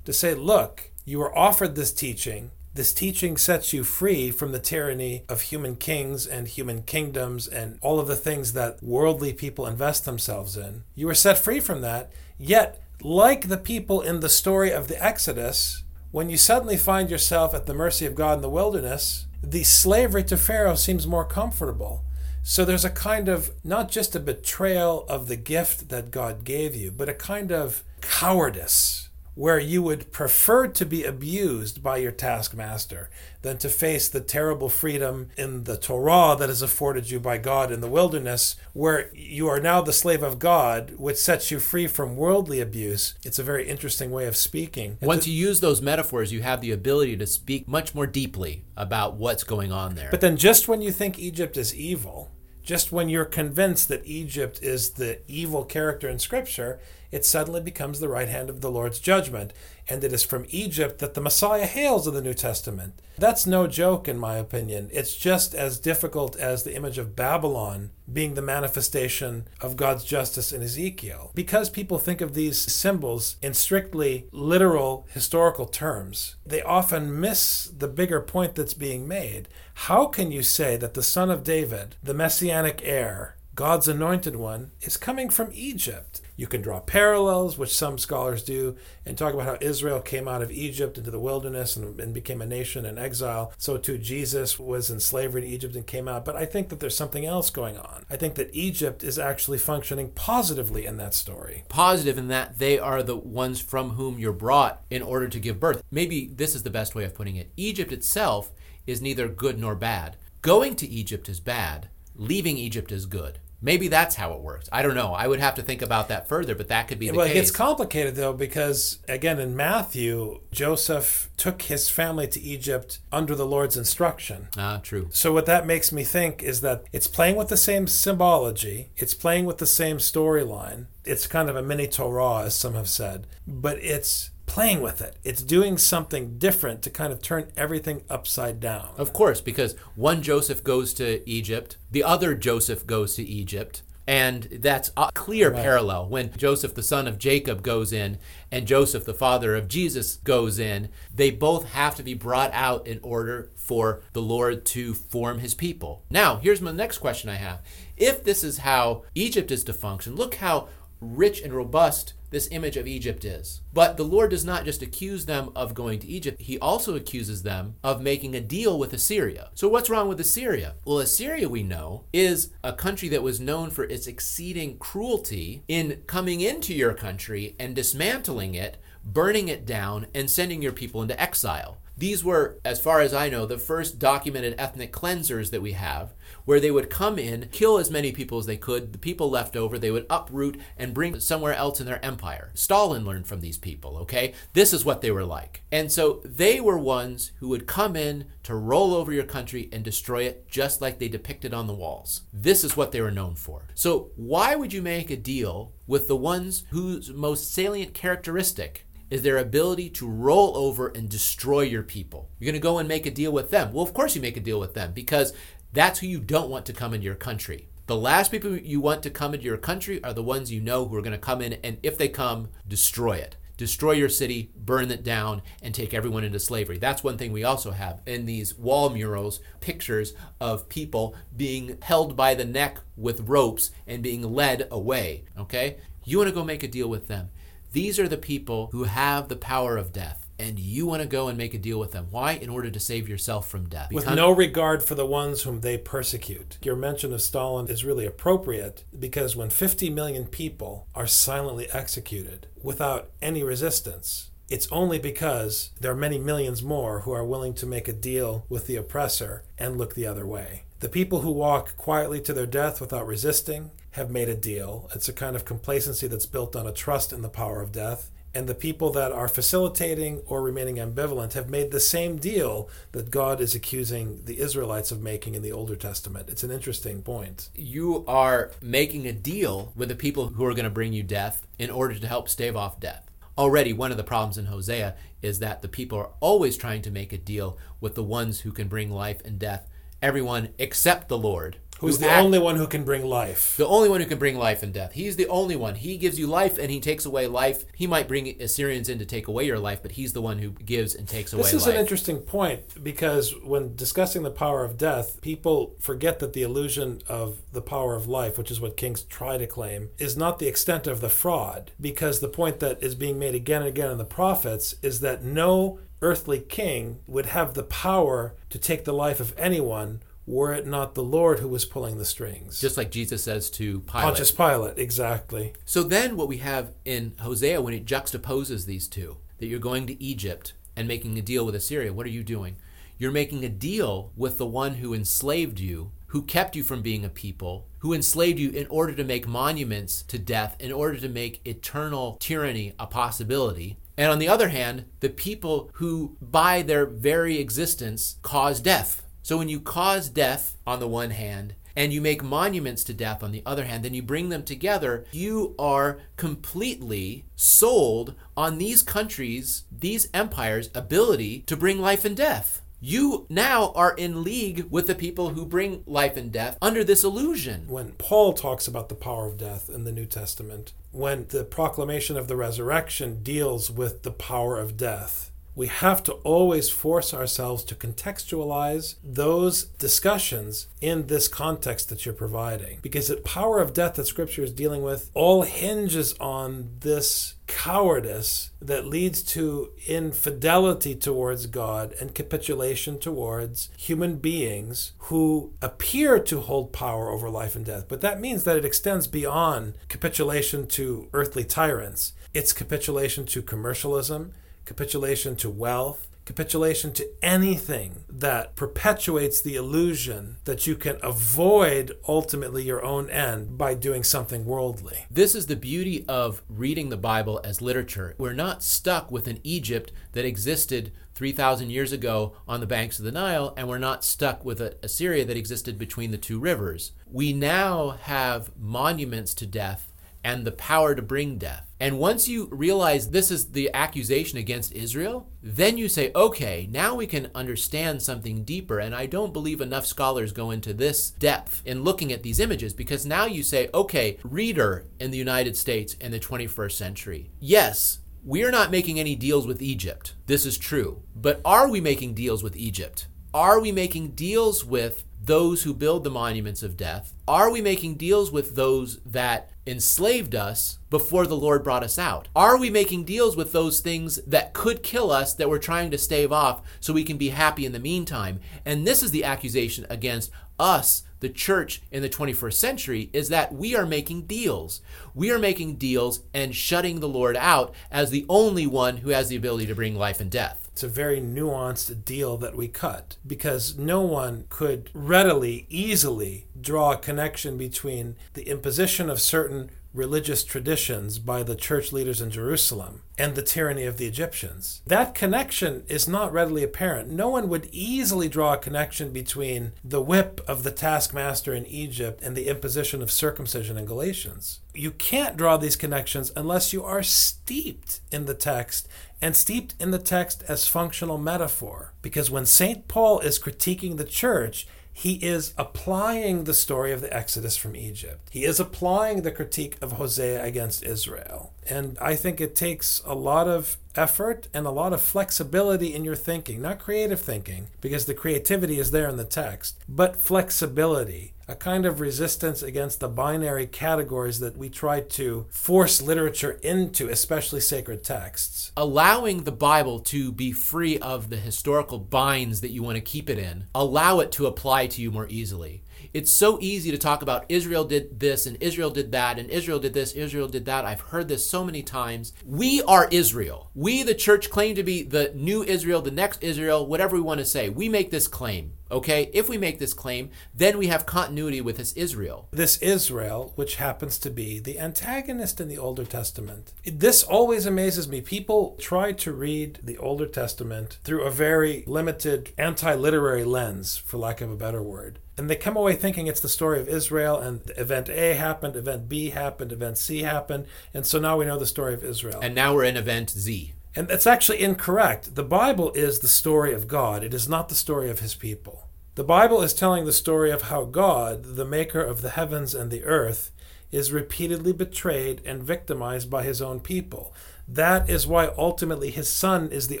to 0.04 0.12
say, 0.12 0.34
look, 0.34 0.90
you 1.04 1.18
were 1.18 1.36
offered 1.36 1.74
this 1.74 1.92
teaching. 1.92 2.50
This 2.74 2.92
teaching 2.92 3.36
sets 3.36 3.72
you 3.72 3.84
free 3.84 4.32
from 4.32 4.50
the 4.50 4.58
tyranny 4.58 5.24
of 5.28 5.42
human 5.42 5.76
kings 5.76 6.26
and 6.26 6.48
human 6.48 6.82
kingdoms 6.82 7.46
and 7.46 7.78
all 7.82 8.00
of 8.00 8.08
the 8.08 8.16
things 8.16 8.52
that 8.54 8.82
worldly 8.82 9.32
people 9.32 9.66
invest 9.66 10.04
themselves 10.04 10.56
in. 10.56 10.82
You 10.96 11.06
were 11.06 11.14
set 11.14 11.38
free 11.38 11.60
from 11.60 11.82
that, 11.82 12.10
yet, 12.36 12.82
like 13.00 13.48
the 13.48 13.58
people 13.58 14.00
in 14.00 14.20
the 14.20 14.28
story 14.28 14.72
of 14.72 14.88
the 14.88 15.02
Exodus, 15.02 15.84
when 16.14 16.30
you 16.30 16.36
suddenly 16.36 16.76
find 16.76 17.10
yourself 17.10 17.52
at 17.54 17.66
the 17.66 17.74
mercy 17.74 18.06
of 18.06 18.14
God 18.14 18.34
in 18.34 18.42
the 18.42 18.48
wilderness, 18.48 19.26
the 19.42 19.64
slavery 19.64 20.22
to 20.22 20.36
Pharaoh 20.36 20.76
seems 20.76 21.08
more 21.08 21.24
comfortable. 21.24 22.04
So 22.44 22.64
there's 22.64 22.84
a 22.84 22.90
kind 22.90 23.28
of 23.28 23.50
not 23.64 23.90
just 23.90 24.14
a 24.14 24.20
betrayal 24.20 25.06
of 25.08 25.26
the 25.26 25.34
gift 25.34 25.88
that 25.88 26.12
God 26.12 26.44
gave 26.44 26.76
you, 26.76 26.92
but 26.92 27.08
a 27.08 27.14
kind 27.14 27.50
of 27.50 27.82
cowardice 28.00 29.03
where 29.34 29.58
you 29.58 29.82
would 29.82 30.12
prefer 30.12 30.66
to 30.68 30.86
be 30.86 31.04
abused 31.04 31.82
by 31.82 31.96
your 31.96 32.12
taskmaster 32.12 33.10
than 33.42 33.58
to 33.58 33.68
face 33.68 34.08
the 34.08 34.20
terrible 34.20 34.68
freedom 34.68 35.28
in 35.36 35.64
the 35.64 35.76
Torah 35.76 36.36
that 36.38 36.50
is 36.50 36.62
afforded 36.62 37.10
you 37.10 37.20
by 37.20 37.38
God 37.38 37.70
in 37.70 37.80
the 37.80 37.88
wilderness, 37.88 38.56
where 38.72 39.10
you 39.14 39.48
are 39.48 39.60
now 39.60 39.80
the 39.80 39.92
slave 39.92 40.22
of 40.22 40.38
God, 40.38 40.94
which 40.96 41.16
sets 41.16 41.50
you 41.50 41.58
free 41.58 41.86
from 41.86 42.16
worldly 42.16 42.60
abuse. 42.60 43.14
It's 43.22 43.38
a 43.38 43.42
very 43.44 43.68
interesting 43.68 44.10
way 44.10 44.26
of 44.26 44.36
speaking. 44.36 44.98
Once 45.02 45.26
you 45.26 45.34
use 45.34 45.60
those 45.60 45.82
metaphors, 45.82 46.32
you 46.32 46.42
have 46.42 46.60
the 46.60 46.72
ability 46.72 47.16
to 47.16 47.26
speak 47.26 47.68
much 47.68 47.94
more 47.94 48.06
deeply 48.06 48.64
about 48.76 49.16
what's 49.16 49.44
going 49.44 49.72
on 49.72 49.94
there. 49.94 50.08
But 50.10 50.20
then, 50.20 50.36
just 50.36 50.68
when 50.68 50.80
you 50.80 50.90
think 50.92 51.18
Egypt 51.18 51.56
is 51.56 51.74
evil, 51.74 52.30
just 52.64 52.90
when 52.90 53.08
you're 53.08 53.24
convinced 53.24 53.88
that 53.88 54.06
Egypt 54.06 54.58
is 54.62 54.92
the 54.92 55.20
evil 55.28 55.64
character 55.64 56.08
in 56.08 56.18
Scripture, 56.18 56.80
it 57.14 57.24
suddenly 57.24 57.60
becomes 57.60 58.00
the 58.00 58.08
right 58.08 58.26
hand 58.26 58.50
of 58.50 58.60
the 58.60 58.70
Lord's 58.70 58.98
judgment. 58.98 59.52
And 59.88 60.02
it 60.02 60.12
is 60.12 60.24
from 60.24 60.46
Egypt 60.48 60.98
that 60.98 61.14
the 61.14 61.20
Messiah 61.20 61.66
hails 61.66 62.08
in 62.08 62.14
the 62.14 62.22
New 62.22 62.34
Testament. 62.34 63.00
That's 63.16 63.46
no 63.46 63.68
joke, 63.68 64.08
in 64.08 64.18
my 64.18 64.36
opinion. 64.36 64.88
It's 64.92 65.14
just 65.14 65.54
as 65.54 65.78
difficult 65.78 66.34
as 66.36 66.64
the 66.64 66.74
image 66.74 66.98
of 66.98 67.14
Babylon 67.14 67.90
being 68.10 68.34
the 68.34 68.42
manifestation 68.42 69.46
of 69.60 69.76
God's 69.76 70.04
justice 70.04 70.52
in 70.52 70.62
Ezekiel. 70.62 71.30
Because 71.34 71.70
people 71.70 71.98
think 71.98 72.20
of 72.20 72.34
these 72.34 72.58
symbols 72.60 73.36
in 73.40 73.54
strictly 73.54 74.26
literal 74.32 75.06
historical 75.10 75.66
terms, 75.66 76.34
they 76.44 76.62
often 76.62 77.20
miss 77.20 77.66
the 77.66 77.88
bigger 77.88 78.20
point 78.20 78.56
that's 78.56 78.74
being 78.74 79.06
made. 79.06 79.48
How 79.74 80.06
can 80.06 80.32
you 80.32 80.42
say 80.42 80.76
that 80.78 80.94
the 80.94 81.02
son 81.02 81.30
of 81.30 81.44
David, 81.44 81.96
the 82.02 82.14
messianic 82.14 82.80
heir, 82.82 83.36
God's 83.54 83.86
anointed 83.86 84.34
one, 84.36 84.70
is 84.80 84.96
coming 84.96 85.28
from 85.28 85.50
Egypt? 85.52 86.22
You 86.36 86.46
can 86.46 86.62
draw 86.62 86.80
parallels, 86.80 87.58
which 87.58 87.76
some 87.76 87.98
scholars 87.98 88.42
do, 88.42 88.76
and 89.04 89.16
talk 89.16 89.34
about 89.34 89.46
how 89.46 89.58
Israel 89.60 90.00
came 90.00 90.26
out 90.26 90.42
of 90.42 90.50
Egypt 90.50 90.96
into 90.96 91.10
the 91.10 91.20
wilderness 91.20 91.76
and, 91.76 92.00
and, 92.00 92.14
became 92.14 92.40
a 92.40 92.46
nation 92.46 92.86
in 92.86 92.98
exile. 92.98 93.52
So 93.58 93.76
too 93.76 93.98
Jesus 93.98 94.58
was 94.58 94.90
in 94.90 95.00
slavery 95.00 95.42
in 95.42 95.52
Egypt 95.52 95.76
and 95.76 95.86
came 95.86 96.08
out. 96.08 96.24
But 96.24 96.34
I 96.34 96.46
think 96.46 96.70
that 96.70 96.80
there's 96.80 96.96
something 96.96 97.26
else 97.26 97.50
going 97.50 97.76
on. 97.76 98.06
I 98.08 98.16
think 98.16 98.34
that 98.36 98.54
Egypt 98.54 99.04
is 99.04 99.18
actually 99.18 99.58
functioning 99.58 100.10
positively 100.12 100.86
in 100.86 100.96
that 100.96 101.14
story. 101.14 101.64
Positive 101.68 102.16
in 102.16 102.28
that 102.28 102.58
they 102.58 102.78
are 102.78 103.02
the 103.02 103.16
ones 103.16 103.60
from 103.60 103.90
whom 103.90 104.18
you're 104.18 104.32
brought 104.32 104.82
in 104.90 105.02
order 105.02 105.28
to 105.28 105.38
give 105.38 105.60
birth. 105.60 105.82
Maybe 105.90 106.26
this 106.26 106.54
is 106.54 106.62
the 106.62 106.70
best 106.70 106.94
way 106.94 107.04
of 107.04 107.14
putting 107.14 107.36
it. 107.36 107.52
Egypt 107.56 107.92
itself 107.92 108.50
is 108.86 109.00
neither 109.00 109.28
good 109.28 109.58
nor 109.58 109.74
bad. 109.74 110.16
Going 110.42 110.76
to 110.76 110.86
Egypt 110.86 111.28
is 111.28 111.40
bad, 111.40 111.88
leaving 112.14 112.58
Egypt 112.58 112.92
is 112.92 113.06
good. 113.06 113.38
Maybe 113.64 113.88
that's 113.88 114.16
how 114.16 114.34
it 114.34 114.40
works. 114.40 114.68
I 114.70 114.82
don't 114.82 114.94
know. 114.94 115.14
I 115.14 115.26
would 115.26 115.40
have 115.40 115.54
to 115.54 115.62
think 115.62 115.80
about 115.80 116.08
that 116.08 116.28
further, 116.28 116.54
but 116.54 116.68
that 116.68 116.86
could 116.86 116.98
be 116.98 117.08
the 117.08 117.14
well, 117.14 117.24
case. 117.24 117.32
Well, 117.32 117.38
it 117.38 117.40
gets 117.40 117.50
complicated 117.50 118.14
though 118.14 118.34
because 118.34 118.98
again 119.08 119.38
in 119.38 119.56
Matthew, 119.56 120.42
Joseph 120.52 121.30
took 121.38 121.62
his 121.62 121.88
family 121.88 122.28
to 122.28 122.40
Egypt 122.42 122.98
under 123.10 123.34
the 123.34 123.46
Lord's 123.46 123.78
instruction. 123.78 124.48
Ah, 124.58 124.80
true. 124.82 125.08
So 125.12 125.32
what 125.32 125.46
that 125.46 125.66
makes 125.66 125.92
me 125.92 126.04
think 126.04 126.42
is 126.42 126.60
that 126.60 126.84
it's 126.92 127.06
playing 127.06 127.36
with 127.36 127.48
the 127.48 127.56
same 127.56 127.86
symbology, 127.86 128.90
it's 128.98 129.14
playing 129.14 129.46
with 129.46 129.56
the 129.56 129.66
same 129.66 129.96
storyline. 129.96 130.88
It's 131.06 131.26
kind 131.26 131.48
of 131.48 131.56
a 131.56 131.62
mini 131.62 131.86
Torah, 131.86 132.44
as 132.44 132.54
some 132.54 132.74
have 132.74 132.88
said, 132.88 133.26
but 133.46 133.78
it's 133.78 134.30
playing 134.46 134.80
with 134.80 135.00
it. 135.00 135.16
It's 135.24 135.42
doing 135.42 135.78
something 135.78 136.38
different 136.38 136.82
to 136.82 136.90
kind 136.90 137.12
of 137.12 137.22
turn 137.22 137.50
everything 137.56 138.02
upside 138.08 138.60
down. 138.60 138.90
Of 138.96 139.12
course, 139.12 139.40
because 139.40 139.74
one 139.94 140.22
Joseph 140.22 140.62
goes 140.62 140.94
to 140.94 141.28
Egypt, 141.28 141.76
the 141.90 142.04
other 142.04 142.34
Joseph 142.34 142.86
goes 142.86 143.14
to 143.16 143.22
Egypt. 143.22 143.82
And 144.06 144.42
that's 144.60 144.90
a 144.98 145.10
clear 145.14 145.50
right. 145.50 145.62
parallel. 145.62 146.08
When 146.08 146.30
Joseph, 146.36 146.74
the 146.74 146.82
son 146.82 147.08
of 147.08 147.18
Jacob, 147.18 147.62
goes 147.62 147.90
in 147.90 148.18
and 148.52 148.66
Joseph, 148.66 149.06
the 149.06 149.14
father 149.14 149.56
of 149.56 149.66
Jesus, 149.66 150.16
goes 150.16 150.58
in, 150.58 150.90
they 151.14 151.30
both 151.30 151.70
have 151.70 151.94
to 151.96 152.02
be 152.02 152.12
brought 152.12 152.50
out 152.52 152.86
in 152.86 153.00
order 153.02 153.50
for 153.56 154.02
the 154.12 154.20
Lord 154.20 154.66
to 154.66 154.92
form 154.92 155.38
his 155.38 155.54
people. 155.54 156.02
Now, 156.10 156.36
here's 156.36 156.60
my 156.60 156.70
next 156.72 156.98
question 156.98 157.30
I 157.30 157.36
have. 157.36 157.62
If 157.96 158.24
this 158.24 158.44
is 158.44 158.58
how 158.58 159.04
Egypt 159.14 159.50
is 159.50 159.64
to 159.64 159.72
function, 159.72 160.16
look 160.16 160.34
how 160.34 160.68
rich 161.00 161.40
and 161.40 161.54
robust 161.54 162.12
this 162.34 162.48
image 162.50 162.76
of 162.76 162.86
Egypt 162.86 163.24
is. 163.24 163.62
But 163.72 163.96
the 163.96 164.02
Lord 164.02 164.30
does 164.30 164.44
not 164.44 164.64
just 164.64 164.82
accuse 164.82 165.24
them 165.24 165.50
of 165.56 165.72
going 165.72 166.00
to 166.00 166.06
Egypt, 166.06 166.42
he 166.42 166.58
also 166.58 166.96
accuses 166.96 167.42
them 167.42 167.76
of 167.82 168.02
making 168.02 168.34
a 168.34 168.40
deal 168.40 168.78
with 168.78 168.92
Assyria. 168.92 169.50
So, 169.54 169.68
what's 169.68 169.88
wrong 169.88 170.08
with 170.08 170.20
Assyria? 170.20 170.74
Well, 170.84 170.98
Assyria, 170.98 171.48
we 171.48 171.62
know, 171.62 172.04
is 172.12 172.50
a 172.62 172.72
country 172.72 173.08
that 173.10 173.22
was 173.22 173.40
known 173.40 173.70
for 173.70 173.84
its 173.84 174.06
exceeding 174.06 174.78
cruelty 174.78 175.62
in 175.68 176.02
coming 176.06 176.40
into 176.40 176.74
your 176.74 176.92
country 176.92 177.54
and 177.58 177.74
dismantling 177.74 178.54
it, 178.54 178.78
burning 179.04 179.48
it 179.48 179.64
down, 179.64 180.06
and 180.14 180.28
sending 180.28 180.60
your 180.60 180.72
people 180.72 181.02
into 181.02 181.20
exile. 181.20 181.78
These 181.96 182.24
were, 182.24 182.58
as 182.64 182.80
far 182.80 183.00
as 183.00 183.14
I 183.14 183.28
know, 183.28 183.46
the 183.46 183.58
first 183.58 183.98
documented 183.98 184.54
ethnic 184.58 184.92
cleansers 184.92 185.50
that 185.50 185.62
we 185.62 185.72
have 185.72 186.12
where 186.44 186.60
they 186.60 186.70
would 186.70 186.90
come 186.90 187.18
in, 187.18 187.48
kill 187.52 187.78
as 187.78 187.90
many 187.90 188.12
people 188.12 188.38
as 188.38 188.46
they 188.46 188.56
could, 188.56 188.92
the 188.92 188.98
people 188.98 189.30
left 189.30 189.56
over, 189.56 189.78
they 189.78 189.90
would 189.90 190.06
uproot 190.10 190.60
and 190.76 190.94
bring 190.94 191.18
somewhere 191.20 191.54
else 191.54 191.80
in 191.80 191.86
their 191.86 192.04
empire. 192.04 192.50
Stalin 192.54 193.04
learned 193.04 193.26
from 193.26 193.40
these 193.40 193.58
people, 193.58 193.96
okay? 193.98 194.34
This 194.52 194.72
is 194.72 194.84
what 194.84 195.00
they 195.00 195.10
were 195.10 195.24
like. 195.24 195.62
And 195.70 195.90
so 195.90 196.20
they 196.24 196.60
were 196.60 196.78
ones 196.78 197.32
who 197.38 197.48
would 197.48 197.66
come 197.66 197.96
in 197.96 198.26
to 198.42 198.54
roll 198.54 198.94
over 198.94 199.12
your 199.12 199.24
country 199.24 199.68
and 199.72 199.82
destroy 199.82 200.24
it 200.24 200.48
just 200.48 200.80
like 200.80 200.98
they 200.98 201.08
depicted 201.08 201.54
on 201.54 201.66
the 201.66 201.74
walls. 201.74 202.22
This 202.32 202.64
is 202.64 202.76
what 202.76 202.92
they 202.92 203.00
were 203.00 203.10
known 203.10 203.36
for. 203.36 203.68
So 203.74 204.10
why 204.16 204.54
would 204.54 204.72
you 204.72 204.82
make 204.82 205.10
a 205.10 205.16
deal 205.16 205.72
with 205.86 206.08
the 206.08 206.16
ones 206.16 206.64
whose 206.70 207.10
most 207.10 207.52
salient 207.52 207.94
characteristic 207.94 208.83
is 209.10 209.22
their 209.22 209.38
ability 209.38 209.90
to 209.90 210.08
roll 210.08 210.56
over 210.56 210.88
and 210.88 211.08
destroy 211.08 211.62
your 211.62 211.82
people. 211.82 212.30
You're 212.38 212.50
going 212.50 212.60
to 212.60 212.64
go 212.64 212.78
and 212.78 212.88
make 212.88 213.06
a 213.06 213.10
deal 213.10 213.32
with 213.32 213.50
them. 213.50 213.72
Well, 213.72 213.84
of 213.84 213.94
course 213.94 214.14
you 214.14 214.22
make 214.22 214.36
a 214.36 214.40
deal 214.40 214.60
with 214.60 214.74
them 214.74 214.92
because 214.92 215.32
that's 215.72 216.00
who 216.00 216.06
you 216.06 216.20
don't 216.20 216.50
want 216.50 216.66
to 216.66 216.72
come 216.72 216.94
into 216.94 217.04
your 217.04 217.14
country. 217.14 217.68
The 217.86 217.96
last 217.96 218.30
people 218.30 218.56
you 218.56 218.80
want 218.80 219.02
to 219.02 219.10
come 219.10 219.34
into 219.34 219.44
your 219.44 219.58
country 219.58 220.02
are 220.02 220.14
the 220.14 220.22
ones 220.22 220.50
you 220.50 220.60
know 220.60 220.86
who 220.86 220.96
are 220.96 221.02
going 221.02 221.12
to 221.12 221.18
come 221.18 221.42
in 221.42 221.54
and 221.64 221.78
if 221.82 221.98
they 221.98 222.08
come, 222.08 222.48
destroy 222.66 223.14
it. 223.14 223.36
Destroy 223.56 223.92
your 223.92 224.08
city, 224.08 224.50
burn 224.56 224.90
it 224.90 225.04
down, 225.04 225.40
and 225.62 225.72
take 225.72 225.94
everyone 225.94 226.24
into 226.24 226.40
slavery. 226.40 226.78
That's 226.78 227.04
one 227.04 227.16
thing 227.16 227.30
we 227.30 227.44
also 227.44 227.70
have 227.70 228.00
in 228.04 228.26
these 228.26 228.58
wall 228.58 228.90
murals 228.90 229.38
pictures 229.60 230.12
of 230.40 230.68
people 230.68 231.14
being 231.36 231.78
held 231.82 232.16
by 232.16 232.34
the 232.34 232.44
neck 232.44 232.80
with 232.96 233.28
ropes 233.28 233.70
and 233.86 234.02
being 234.02 234.22
led 234.22 234.66
away. 234.72 235.24
Okay? 235.38 235.76
You 236.04 236.18
want 236.18 236.28
to 236.28 236.34
go 236.34 236.42
make 236.42 236.64
a 236.64 236.68
deal 236.68 236.88
with 236.88 237.06
them. 237.06 237.30
These 237.74 237.98
are 237.98 238.06
the 238.06 238.16
people 238.16 238.68
who 238.70 238.84
have 238.84 239.26
the 239.26 239.34
power 239.34 239.76
of 239.76 239.92
death 239.92 240.24
and 240.38 240.60
you 240.60 240.86
want 240.86 241.02
to 241.02 241.08
go 241.08 241.26
and 241.26 241.36
make 241.36 241.54
a 241.54 241.58
deal 241.58 241.80
with 241.80 241.90
them. 241.90 242.06
Why? 242.12 242.34
In 242.34 242.48
order 242.48 242.70
to 242.70 242.78
save 242.78 243.08
yourself 243.08 243.48
from 243.48 243.68
death. 243.68 243.90
With 243.90 244.06
no 244.06 244.30
regard 244.30 244.84
for 244.84 244.94
the 244.94 245.04
ones 245.04 245.42
whom 245.42 245.60
they 245.60 245.76
persecute. 245.76 246.58
Your 246.62 246.76
mention 246.76 247.12
of 247.12 247.20
Stalin 247.20 247.66
is 247.66 247.84
really 247.84 248.06
appropriate 248.06 248.84
because 248.96 249.34
when 249.34 249.50
50 249.50 249.90
million 249.90 250.26
people 250.26 250.86
are 250.94 251.08
silently 251.08 251.68
executed 251.72 252.46
without 252.62 253.10
any 253.20 253.42
resistance, 253.42 254.30
it's 254.48 254.70
only 254.70 255.00
because 255.00 255.70
there 255.80 255.90
are 255.90 255.96
many 255.96 256.18
millions 256.18 256.62
more 256.62 257.00
who 257.00 257.10
are 257.10 257.24
willing 257.24 257.54
to 257.54 257.66
make 257.66 257.88
a 257.88 257.92
deal 257.92 258.46
with 258.48 258.68
the 258.68 258.76
oppressor 258.76 259.42
and 259.58 259.78
look 259.78 259.94
the 259.94 260.06
other 260.06 260.24
way. 260.24 260.62
The 260.78 260.88
people 260.88 261.22
who 261.22 261.32
walk 261.32 261.76
quietly 261.76 262.20
to 262.20 262.32
their 262.32 262.46
death 262.46 262.80
without 262.80 263.06
resisting 263.06 263.72
have 263.94 264.10
made 264.10 264.28
a 264.28 264.36
deal. 264.36 264.88
It's 264.94 265.08
a 265.08 265.12
kind 265.12 265.34
of 265.34 265.44
complacency 265.44 266.06
that's 266.06 266.26
built 266.26 266.54
on 266.54 266.66
a 266.66 266.72
trust 266.72 267.12
in 267.12 267.22
the 267.22 267.28
power 267.28 267.60
of 267.60 267.72
death 267.72 268.10
and 268.34 268.48
the 268.48 268.54
people 268.54 268.90
that 268.90 269.12
are 269.12 269.28
facilitating 269.28 270.20
or 270.26 270.42
remaining 270.42 270.76
ambivalent 270.76 271.34
have 271.34 271.48
made 271.48 271.70
the 271.70 271.78
same 271.78 272.16
deal 272.16 272.68
that 272.90 273.10
God 273.10 273.40
is 273.40 273.54
accusing 273.54 274.24
the 274.24 274.40
Israelites 274.40 274.90
of 274.90 275.00
making 275.00 275.34
in 275.34 275.42
the 275.42 275.52
Older 275.52 275.76
Testament. 275.76 276.28
It's 276.28 276.42
an 276.42 276.50
interesting 276.50 277.02
point. 277.02 277.48
You 277.54 278.04
are 278.08 278.50
making 278.60 279.06
a 279.06 279.12
deal 279.12 279.72
with 279.76 279.88
the 279.88 279.94
people 279.94 280.28
who 280.28 280.44
are 280.44 280.54
going 280.54 280.64
to 280.64 280.70
bring 280.70 280.92
you 280.92 281.04
death 281.04 281.46
in 281.58 281.70
order 281.70 281.94
to 281.94 282.08
help 282.08 282.28
stave 282.28 282.56
off 282.56 282.80
death. 282.80 283.08
Already, 283.38 283.72
one 283.72 283.92
of 283.92 283.96
the 283.96 284.04
problems 284.04 284.36
in 284.36 284.46
Hosea 284.46 284.96
is 285.22 285.38
that 285.38 285.62
the 285.62 285.68
people 285.68 285.98
are 285.98 286.10
always 286.20 286.56
trying 286.56 286.82
to 286.82 286.90
make 286.90 287.12
a 287.12 287.18
deal 287.18 287.56
with 287.80 287.94
the 287.94 288.02
ones 288.02 288.40
who 288.40 288.52
can 288.52 288.68
bring 288.68 288.90
life 288.90 289.24
and 289.24 289.38
death, 289.38 289.68
everyone 290.02 290.48
except 290.58 291.08
the 291.08 291.18
Lord 291.18 291.58
Who's 291.84 291.98
the 291.98 292.10
act, 292.10 292.24
only 292.24 292.38
one 292.38 292.56
who 292.56 292.66
can 292.66 292.84
bring 292.84 293.04
life? 293.04 293.56
The 293.56 293.66
only 293.66 293.88
one 293.88 294.00
who 294.00 294.06
can 294.06 294.18
bring 294.18 294.36
life 294.36 294.62
and 294.62 294.72
death. 294.72 294.92
He's 294.92 295.16
the 295.16 295.28
only 295.28 295.56
one. 295.56 295.74
He 295.76 295.96
gives 295.96 296.18
you 296.18 296.26
life 296.26 296.58
and 296.58 296.70
he 296.70 296.80
takes 296.80 297.04
away 297.04 297.26
life. 297.26 297.64
He 297.74 297.86
might 297.86 298.08
bring 298.08 298.40
Assyrians 298.40 298.88
in 298.88 298.98
to 298.98 299.04
take 299.04 299.28
away 299.28 299.44
your 299.44 299.58
life, 299.58 299.80
but 299.82 299.92
he's 299.92 300.12
the 300.12 300.20
one 300.22 300.38
who 300.38 300.50
gives 300.50 300.94
and 300.94 301.08
takes 301.08 301.32
away 301.32 301.42
This 301.42 301.54
is 301.54 301.66
life. 301.66 301.74
an 301.74 301.80
interesting 301.80 302.18
point 302.18 302.82
because 302.82 303.34
when 303.42 303.74
discussing 303.76 304.22
the 304.22 304.30
power 304.30 304.64
of 304.64 304.78
death, 304.78 305.20
people 305.20 305.74
forget 305.78 306.18
that 306.18 306.32
the 306.32 306.42
illusion 306.42 307.02
of 307.08 307.38
the 307.52 307.62
power 307.62 307.94
of 307.94 308.06
life, 308.08 308.38
which 308.38 308.50
is 308.50 308.60
what 308.60 308.76
kings 308.76 309.02
try 309.02 309.38
to 309.38 309.46
claim, 309.46 309.90
is 309.98 310.16
not 310.16 310.38
the 310.38 310.48
extent 310.48 310.86
of 310.86 311.00
the 311.00 311.08
fraud. 311.08 311.70
Because 311.80 312.20
the 312.20 312.28
point 312.28 312.60
that 312.60 312.82
is 312.82 312.94
being 312.94 313.18
made 313.18 313.34
again 313.34 313.62
and 313.62 313.68
again 313.68 313.90
in 313.90 313.98
the 313.98 314.04
prophets 314.04 314.74
is 314.82 315.00
that 315.00 315.22
no 315.22 315.78
earthly 316.02 316.40
king 316.40 317.00
would 317.06 317.26
have 317.26 317.54
the 317.54 317.62
power 317.62 318.34
to 318.50 318.58
take 318.58 318.84
the 318.84 318.92
life 318.92 319.20
of 319.20 319.32
anyone 319.38 320.00
were 320.26 320.52
it 320.52 320.66
not 320.66 320.94
the 320.94 321.02
Lord 321.02 321.40
who 321.40 321.48
was 321.48 321.64
pulling 321.64 321.98
the 321.98 322.04
strings. 322.04 322.60
Just 322.60 322.76
like 322.76 322.90
Jesus 322.90 323.24
says 323.24 323.50
to 323.50 323.80
Pilate. 323.80 324.04
Pontius 324.04 324.30
Pilate, 324.30 324.78
exactly. 324.78 325.52
So 325.64 325.82
then 325.82 326.16
what 326.16 326.28
we 326.28 326.38
have 326.38 326.72
in 326.84 327.14
Hosea 327.20 327.60
when 327.60 327.74
it 327.74 327.84
juxtaposes 327.84 328.66
these 328.66 328.88
two, 328.88 329.18
that 329.38 329.46
you're 329.46 329.58
going 329.58 329.86
to 329.86 330.02
Egypt 330.02 330.54
and 330.76 330.88
making 330.88 331.18
a 331.18 331.22
deal 331.22 331.44
with 331.44 331.54
Assyria, 331.54 331.92
what 331.92 332.06
are 332.06 332.10
you 332.10 332.22
doing? 332.22 332.56
You're 332.96 333.12
making 333.12 333.44
a 333.44 333.48
deal 333.48 334.12
with 334.16 334.38
the 334.38 334.46
one 334.46 334.74
who 334.74 334.94
enslaved 334.94 335.58
you, 335.58 335.92
who 336.06 336.22
kept 336.22 336.54
you 336.56 336.62
from 336.62 336.80
being 336.80 337.04
a 337.04 337.08
people, 337.08 337.66
who 337.78 337.92
enslaved 337.92 338.38
you 338.38 338.50
in 338.50 338.66
order 338.68 338.94
to 338.94 339.04
make 339.04 339.26
monuments 339.26 340.02
to 340.04 340.18
death, 340.18 340.56
in 340.60 340.72
order 340.72 340.98
to 340.98 341.08
make 341.08 341.40
eternal 341.44 342.16
tyranny 342.20 342.72
a 342.78 342.86
possibility. 342.86 343.76
And 343.96 344.10
on 344.10 344.20
the 344.20 344.28
other 344.28 344.48
hand, 344.48 344.86
the 345.00 345.08
people 345.08 345.70
who, 345.74 346.16
by 346.20 346.62
their 346.62 346.86
very 346.86 347.38
existence, 347.38 348.16
cause 348.22 348.60
death 348.60 349.03
so 349.24 349.38
when 349.38 349.48
you 349.48 349.58
cause 349.58 350.10
death 350.10 350.58
on 350.66 350.80
the 350.80 350.86
one 350.86 351.10
hand, 351.10 351.54
and 351.74 351.94
you 351.94 352.00
make 352.00 352.22
monuments 352.22 352.84
to 352.84 352.92
death 352.92 353.22
on 353.22 353.32
the 353.32 353.42
other 353.46 353.64
hand, 353.64 353.84
then 353.84 353.94
you 353.94 354.02
bring 354.02 354.28
them 354.28 354.42
together, 354.42 355.06
you 355.12 355.54
are 355.58 355.98
completely 356.16 357.24
sold 357.34 358.14
on 358.36 358.58
these 358.58 358.82
countries, 358.82 359.64
these 359.72 360.08
empires' 360.12 360.70
ability 360.74 361.40
to 361.46 361.56
bring 361.56 361.80
life 361.80 362.04
and 362.04 362.16
death. 362.16 362.60
You 362.80 363.24
now 363.30 363.72
are 363.74 363.94
in 363.94 364.22
league 364.22 364.66
with 364.70 364.88
the 364.88 364.94
people 364.94 365.30
who 365.30 365.46
bring 365.46 365.82
life 365.86 366.18
and 366.18 366.30
death 366.30 366.58
under 366.60 366.84
this 366.84 367.02
illusion. 367.02 367.64
When 367.66 367.92
Paul 367.92 368.34
talks 368.34 368.68
about 368.68 368.90
the 368.90 368.94
power 368.94 369.26
of 369.26 369.38
death 369.38 369.70
in 369.70 369.84
the 369.84 369.92
New 369.92 370.04
Testament, 370.04 370.74
when 370.92 371.26
the 371.30 371.44
proclamation 371.44 372.18
of 372.18 372.28
the 372.28 372.36
resurrection 372.36 373.22
deals 373.22 373.70
with 373.70 374.02
the 374.02 374.10
power 374.10 374.58
of 374.58 374.76
death, 374.76 375.30
we 375.54 375.68
have 375.68 376.02
to 376.04 376.12
always 376.24 376.68
force 376.70 377.14
ourselves 377.14 377.64
to 377.64 377.74
contextualize 377.74 378.96
those 379.04 379.64
discussions 379.64 380.66
in 380.80 381.06
this 381.06 381.28
context 381.28 381.88
that 381.88 382.04
you're 382.04 382.14
providing. 382.14 382.78
Because 382.82 383.08
the 383.08 383.16
power 383.16 383.60
of 383.60 383.72
death 383.72 383.94
that 383.94 384.06
Scripture 384.06 384.42
is 384.42 384.52
dealing 384.52 384.82
with 384.82 385.10
all 385.14 385.42
hinges 385.42 386.14
on 386.18 386.70
this 386.80 387.34
cowardice 387.46 388.50
that 388.60 388.86
leads 388.86 389.22
to 389.22 389.70
infidelity 389.86 390.94
towards 390.94 391.46
God 391.46 391.94
and 392.00 392.14
capitulation 392.14 392.98
towards 392.98 393.68
human 393.76 394.16
beings 394.16 394.92
who 394.98 395.52
appear 395.60 396.18
to 396.18 396.40
hold 396.40 396.72
power 396.72 397.10
over 397.10 397.28
life 397.28 397.54
and 397.54 397.64
death. 397.64 397.84
But 397.86 398.00
that 398.00 398.20
means 398.20 398.44
that 398.44 398.56
it 398.56 398.64
extends 398.64 399.06
beyond 399.06 399.74
capitulation 399.88 400.66
to 400.68 401.08
earthly 401.12 401.44
tyrants. 401.44 402.14
It's 402.32 402.52
capitulation 402.52 403.26
to 403.26 403.42
commercialism 403.42 404.32
capitulation 404.64 405.36
to 405.36 405.50
wealth, 405.50 406.08
capitulation 406.24 406.92
to 406.92 407.06
anything 407.22 408.04
that 408.08 408.56
perpetuates 408.56 409.40
the 409.40 409.56
illusion 409.56 410.36
that 410.44 410.66
you 410.66 410.74
can 410.74 410.96
avoid 411.02 411.92
ultimately 412.08 412.62
your 412.62 412.82
own 412.82 413.10
end 413.10 413.58
by 413.58 413.74
doing 413.74 414.02
something 414.02 414.44
worldly. 414.44 415.04
This 415.10 415.34
is 415.34 415.46
the 415.46 415.56
beauty 415.56 416.04
of 416.08 416.42
reading 416.48 416.88
the 416.88 416.96
Bible 416.96 417.40
as 417.44 417.60
literature. 417.60 418.14
We're 418.16 418.32
not 418.32 418.62
stuck 418.62 419.10
with 419.10 419.28
an 419.28 419.40
Egypt 419.42 419.92
that 420.12 420.24
existed 420.24 420.92
3,000 421.14 421.70
years 421.70 421.92
ago 421.92 422.34
on 422.48 422.60
the 422.60 422.66
banks 422.66 422.98
of 422.98 423.04
the 423.04 423.12
Nile, 423.12 423.54
and 423.56 423.68
we're 423.68 423.78
not 423.78 424.04
stuck 424.04 424.44
with 424.44 424.60
a 424.60 424.76
Assyria 424.82 425.24
that 425.26 425.36
existed 425.36 425.78
between 425.78 426.10
the 426.10 426.18
two 426.18 426.40
rivers. 426.40 426.92
We 427.06 427.32
now 427.32 427.90
have 427.90 428.50
monuments 428.56 429.34
to 429.34 429.46
death 429.46 429.92
and 430.24 430.44
the 430.44 430.52
power 430.52 430.94
to 430.94 431.02
bring 431.02 431.36
death. 431.38 431.70
And 431.78 431.98
once 431.98 432.28
you 432.28 432.48
realize 432.50 433.10
this 433.10 433.30
is 433.30 433.50
the 433.50 433.72
accusation 433.74 434.38
against 434.38 434.72
Israel, 434.72 435.28
then 435.42 435.76
you 435.76 435.88
say, 435.88 436.10
okay, 436.14 436.66
now 436.70 436.94
we 436.94 437.06
can 437.06 437.30
understand 437.34 438.00
something 438.00 438.42
deeper. 438.42 438.78
And 438.78 438.94
I 438.94 439.04
don't 439.04 439.34
believe 439.34 439.60
enough 439.60 439.84
scholars 439.84 440.32
go 440.32 440.50
into 440.50 440.72
this 440.72 441.10
depth 441.10 441.60
in 441.66 441.84
looking 441.84 442.10
at 442.10 442.22
these 442.22 442.40
images 442.40 442.72
because 442.72 443.04
now 443.04 443.26
you 443.26 443.42
say, 443.42 443.68
okay, 443.74 444.18
reader 444.24 444.86
in 444.98 445.10
the 445.10 445.18
United 445.18 445.56
States 445.58 445.92
in 445.94 446.10
the 446.10 446.18
21st 446.18 446.72
century, 446.72 447.30
yes, 447.38 447.98
we 448.24 448.42
are 448.44 448.50
not 448.50 448.70
making 448.70 448.98
any 448.98 449.14
deals 449.14 449.46
with 449.46 449.60
Egypt. 449.60 450.14
This 450.26 450.46
is 450.46 450.56
true. 450.56 451.02
But 451.14 451.42
are 451.44 451.68
we 451.68 451.82
making 451.82 452.14
deals 452.14 452.42
with 452.42 452.56
Egypt? 452.56 453.08
Are 453.34 453.60
we 453.60 453.72
making 453.72 454.12
deals 454.12 454.64
with 454.64 455.04
those 455.26 455.62
who 455.62 455.72
build 455.72 456.04
the 456.04 456.10
monuments 456.10 456.62
of 456.62 456.76
death? 456.76 457.14
Are 457.26 457.50
we 457.50 457.62
making 457.62 457.94
deals 457.94 458.30
with 458.30 458.54
those 458.54 458.98
that 459.06 459.50
enslaved 459.66 460.34
us 460.34 460.78
before 460.90 461.26
the 461.26 461.36
Lord 461.36 461.64
brought 461.64 461.82
us 461.82 461.98
out? 461.98 462.28
Are 462.36 462.58
we 462.58 462.68
making 462.68 463.04
deals 463.04 463.36
with 463.36 463.52
those 463.52 463.80
things 463.80 464.16
that 464.26 464.52
could 464.52 464.82
kill 464.82 465.10
us 465.10 465.32
that 465.34 465.48
we're 465.48 465.58
trying 465.58 465.90
to 465.90 465.98
stave 465.98 466.32
off 466.32 466.62
so 466.80 466.92
we 466.92 467.04
can 467.04 467.16
be 467.16 467.30
happy 467.30 467.64
in 467.64 467.72
the 467.72 467.78
meantime? 467.78 468.40
And 468.64 468.86
this 468.86 469.02
is 469.02 469.10
the 469.12 469.24
accusation 469.24 469.86
against 469.88 470.30
us, 470.58 471.04
the 471.20 471.30
church 471.30 471.82
in 471.90 472.02
the 472.02 472.10
21st 472.10 472.54
century, 472.54 473.10
is 473.12 473.30
that 473.30 473.54
we 473.54 473.74
are 473.74 473.86
making 473.86 474.22
deals. 474.22 474.82
We 475.14 475.30
are 475.30 475.38
making 475.38 475.76
deals 475.76 476.20
and 476.34 476.54
shutting 476.54 477.00
the 477.00 477.08
Lord 477.08 477.36
out 477.38 477.74
as 477.90 478.10
the 478.10 478.26
only 478.28 478.66
one 478.66 478.98
who 478.98 479.10
has 479.10 479.28
the 479.28 479.36
ability 479.36 479.66
to 479.66 479.74
bring 479.74 479.96
life 479.96 480.20
and 480.20 480.30
death. 480.30 480.63
It's 480.74 480.82
a 480.82 480.88
very 480.88 481.20
nuanced 481.20 482.04
deal 482.04 482.36
that 482.38 482.56
we 482.56 482.66
cut 482.66 483.16
because 483.24 483.78
no 483.78 484.00
one 484.00 484.46
could 484.48 484.90
readily, 484.92 485.66
easily 485.70 486.48
draw 486.60 486.90
a 486.90 486.96
connection 486.96 487.56
between 487.56 488.16
the 488.32 488.48
imposition 488.48 489.08
of 489.08 489.20
certain 489.20 489.70
religious 489.92 490.42
traditions 490.42 491.20
by 491.20 491.44
the 491.44 491.54
church 491.54 491.92
leaders 491.92 492.20
in 492.20 492.28
Jerusalem 492.28 493.02
and 493.16 493.36
the 493.36 493.42
tyranny 493.42 493.84
of 493.84 493.96
the 493.96 494.06
Egyptians. 494.06 494.82
That 494.84 495.14
connection 495.14 495.84
is 495.86 496.08
not 496.08 496.32
readily 496.32 496.64
apparent. 496.64 497.08
No 497.08 497.28
one 497.28 497.48
would 497.48 497.68
easily 497.70 498.28
draw 498.28 498.54
a 498.54 498.58
connection 498.58 499.12
between 499.12 499.72
the 499.84 500.02
whip 500.02 500.40
of 500.48 500.64
the 500.64 500.72
taskmaster 500.72 501.54
in 501.54 501.64
Egypt 501.66 502.20
and 502.22 502.36
the 502.36 502.48
imposition 502.48 503.00
of 503.00 503.12
circumcision 503.12 503.78
in 503.78 503.84
Galatians. 503.84 504.58
You 504.74 504.90
can't 504.90 505.36
draw 505.36 505.56
these 505.56 505.76
connections 505.76 506.32
unless 506.34 506.72
you 506.72 506.82
are 506.82 507.04
steeped 507.04 508.00
in 508.10 508.24
the 508.24 508.34
text 508.34 508.88
and 509.24 509.34
steeped 509.34 509.74
in 509.80 509.90
the 509.90 509.98
text 509.98 510.44
as 510.48 510.68
functional 510.68 511.16
metaphor. 511.16 511.94
Because 512.02 512.30
when 512.30 512.44
St. 512.44 512.86
Paul 512.88 513.20
is 513.20 513.38
critiquing 513.38 513.96
the 513.96 514.04
church, 514.04 514.66
he 514.92 515.14
is 515.14 515.54
applying 515.56 516.44
the 516.44 516.52
story 516.52 516.92
of 516.92 517.00
the 517.00 517.10
Exodus 517.16 517.56
from 517.56 517.74
Egypt. 517.74 518.28
He 518.30 518.44
is 518.44 518.60
applying 518.60 519.22
the 519.22 519.32
critique 519.32 519.78
of 519.80 519.92
Hosea 519.92 520.44
against 520.44 520.84
Israel. 520.84 521.54
And 521.66 521.96
I 522.02 522.16
think 522.16 522.38
it 522.38 522.54
takes 522.54 523.00
a 523.06 523.14
lot 523.14 523.48
of 523.48 523.78
effort 523.96 524.48
and 524.52 524.66
a 524.66 524.70
lot 524.70 524.92
of 524.92 525.00
flexibility 525.00 525.94
in 525.94 526.04
your 526.04 526.16
thinking, 526.16 526.60
not 526.60 526.78
creative 526.78 527.20
thinking, 527.20 527.68
because 527.80 528.04
the 528.04 528.12
creativity 528.12 528.78
is 528.78 528.90
there 528.90 529.08
in 529.08 529.16
the 529.16 529.24
text, 529.24 529.78
but 529.88 530.16
flexibility. 530.16 531.32
A 531.46 531.54
kind 531.54 531.84
of 531.84 532.00
resistance 532.00 532.62
against 532.62 533.00
the 533.00 533.08
binary 533.08 533.66
categories 533.66 534.40
that 534.40 534.56
we 534.56 534.68
try 534.68 535.00
to 535.00 535.46
force 535.50 536.00
literature 536.00 536.58
into, 536.62 537.08
especially 537.08 537.60
sacred 537.60 538.02
texts. 538.02 538.72
Allowing 538.76 539.44
the 539.44 539.52
Bible 539.52 540.00
to 540.00 540.32
be 540.32 540.52
free 540.52 540.98
of 540.98 541.30
the 541.30 541.36
historical 541.36 541.98
binds 541.98 542.60
that 542.60 542.70
you 542.70 542.82
want 542.82 542.96
to 542.96 543.02
keep 543.02 543.28
it 543.28 543.38
in, 543.38 543.66
allow 543.74 544.20
it 544.20 544.32
to 544.32 544.46
apply 544.46 544.86
to 544.86 545.02
you 545.02 545.10
more 545.10 545.26
easily. 545.28 545.82
It's 546.12 546.32
so 546.32 546.58
easy 546.60 546.90
to 546.90 546.98
talk 546.98 547.22
about 547.22 547.46
Israel 547.48 547.84
did 547.84 548.20
this 548.20 548.46
and 548.46 548.56
Israel 548.60 548.90
did 548.90 549.12
that 549.12 549.38
and 549.38 549.50
Israel 549.50 549.78
did 549.80 549.94
this, 549.94 550.12
Israel 550.12 550.48
did 550.48 550.64
that. 550.66 550.84
I've 550.84 551.00
heard 551.00 551.28
this 551.28 551.48
so 551.48 551.64
many 551.64 551.82
times. 551.82 552.32
We 552.44 552.82
are 552.82 553.08
Israel. 553.10 553.70
We, 553.74 554.02
the 554.02 554.14
church, 554.14 554.50
claim 554.50 554.76
to 554.76 554.82
be 554.82 555.02
the 555.02 555.32
new 555.34 555.62
Israel, 555.64 556.02
the 556.02 556.10
next 556.10 556.42
Israel, 556.42 556.86
whatever 556.86 557.16
we 557.16 557.22
want 557.22 557.38
to 557.38 557.44
say. 557.44 557.68
We 557.68 557.88
make 557.88 558.10
this 558.10 558.28
claim. 558.28 558.74
Okay, 558.94 559.28
if 559.32 559.48
we 559.48 559.58
make 559.58 559.80
this 559.80 559.92
claim, 559.92 560.30
then 560.54 560.78
we 560.78 560.86
have 560.86 561.04
continuity 561.04 561.60
with 561.60 561.78
this 561.78 561.92
Israel. 561.94 562.46
This 562.52 562.76
Israel, 562.78 563.52
which 563.56 563.74
happens 563.74 564.18
to 564.18 564.30
be 564.30 564.60
the 564.60 564.78
antagonist 564.78 565.60
in 565.60 565.66
the 565.66 565.78
Older 565.78 566.04
Testament. 566.04 566.72
This 566.84 567.24
always 567.24 567.66
amazes 567.66 568.06
me. 568.06 568.20
People 568.20 568.76
try 568.78 569.10
to 569.10 569.32
read 569.32 569.80
the 569.82 569.98
Older 569.98 570.26
Testament 570.26 570.98
through 571.02 571.22
a 571.22 571.30
very 571.30 571.82
limited 571.88 572.52
anti 572.56 572.94
literary 572.94 573.42
lens, 573.42 573.96
for 573.96 574.18
lack 574.18 574.40
of 574.40 574.52
a 574.52 574.56
better 574.56 574.80
word. 574.80 575.18
And 575.36 575.50
they 575.50 575.56
come 575.56 575.76
away 575.76 575.94
thinking 575.94 576.28
it's 576.28 576.40
the 576.40 576.48
story 576.48 576.78
of 576.78 576.88
Israel, 576.88 577.36
and 577.36 577.72
event 577.76 578.08
A 578.08 578.34
happened, 578.34 578.76
event 578.76 579.08
B 579.08 579.30
happened, 579.30 579.72
event 579.72 579.98
C 579.98 580.22
happened, 580.22 580.66
and 580.94 581.04
so 581.04 581.18
now 581.18 581.36
we 581.36 581.46
know 581.46 581.58
the 581.58 581.66
story 581.66 581.94
of 581.94 582.04
Israel. 582.04 582.38
And 582.40 582.54
now 582.54 582.72
we're 582.72 582.84
in 582.84 582.96
event 582.96 583.30
Z. 583.30 583.74
And 583.96 584.08
that's 584.08 584.26
actually 584.26 584.60
incorrect. 584.60 585.34
The 585.34 585.44
Bible 585.44 585.92
is 585.92 586.18
the 586.18 586.28
story 586.28 586.72
of 586.72 586.88
God, 586.88 587.22
it 587.22 587.34
is 587.34 587.48
not 587.48 587.68
the 587.68 587.74
story 587.74 588.10
of 588.10 588.20
his 588.20 588.34
people. 588.34 588.83
The 589.16 589.22
Bible 589.22 589.62
is 589.62 589.74
telling 589.74 590.06
the 590.06 590.12
story 590.12 590.50
of 590.50 590.62
how 590.62 590.84
God, 590.86 591.54
the 591.54 591.64
maker 591.64 592.00
of 592.00 592.20
the 592.20 592.30
heavens 592.30 592.74
and 592.74 592.90
the 592.90 593.04
earth, 593.04 593.52
is 593.92 594.10
repeatedly 594.10 594.72
betrayed 594.72 595.40
and 595.44 595.62
victimized 595.62 596.28
by 596.28 596.42
his 596.42 596.60
own 596.60 596.80
people. 596.80 597.32
That 597.68 598.10
is 598.10 598.26
why 598.26 598.50
ultimately 598.58 599.12
his 599.12 599.32
son 599.32 599.70
is 599.70 599.86
the 599.86 600.00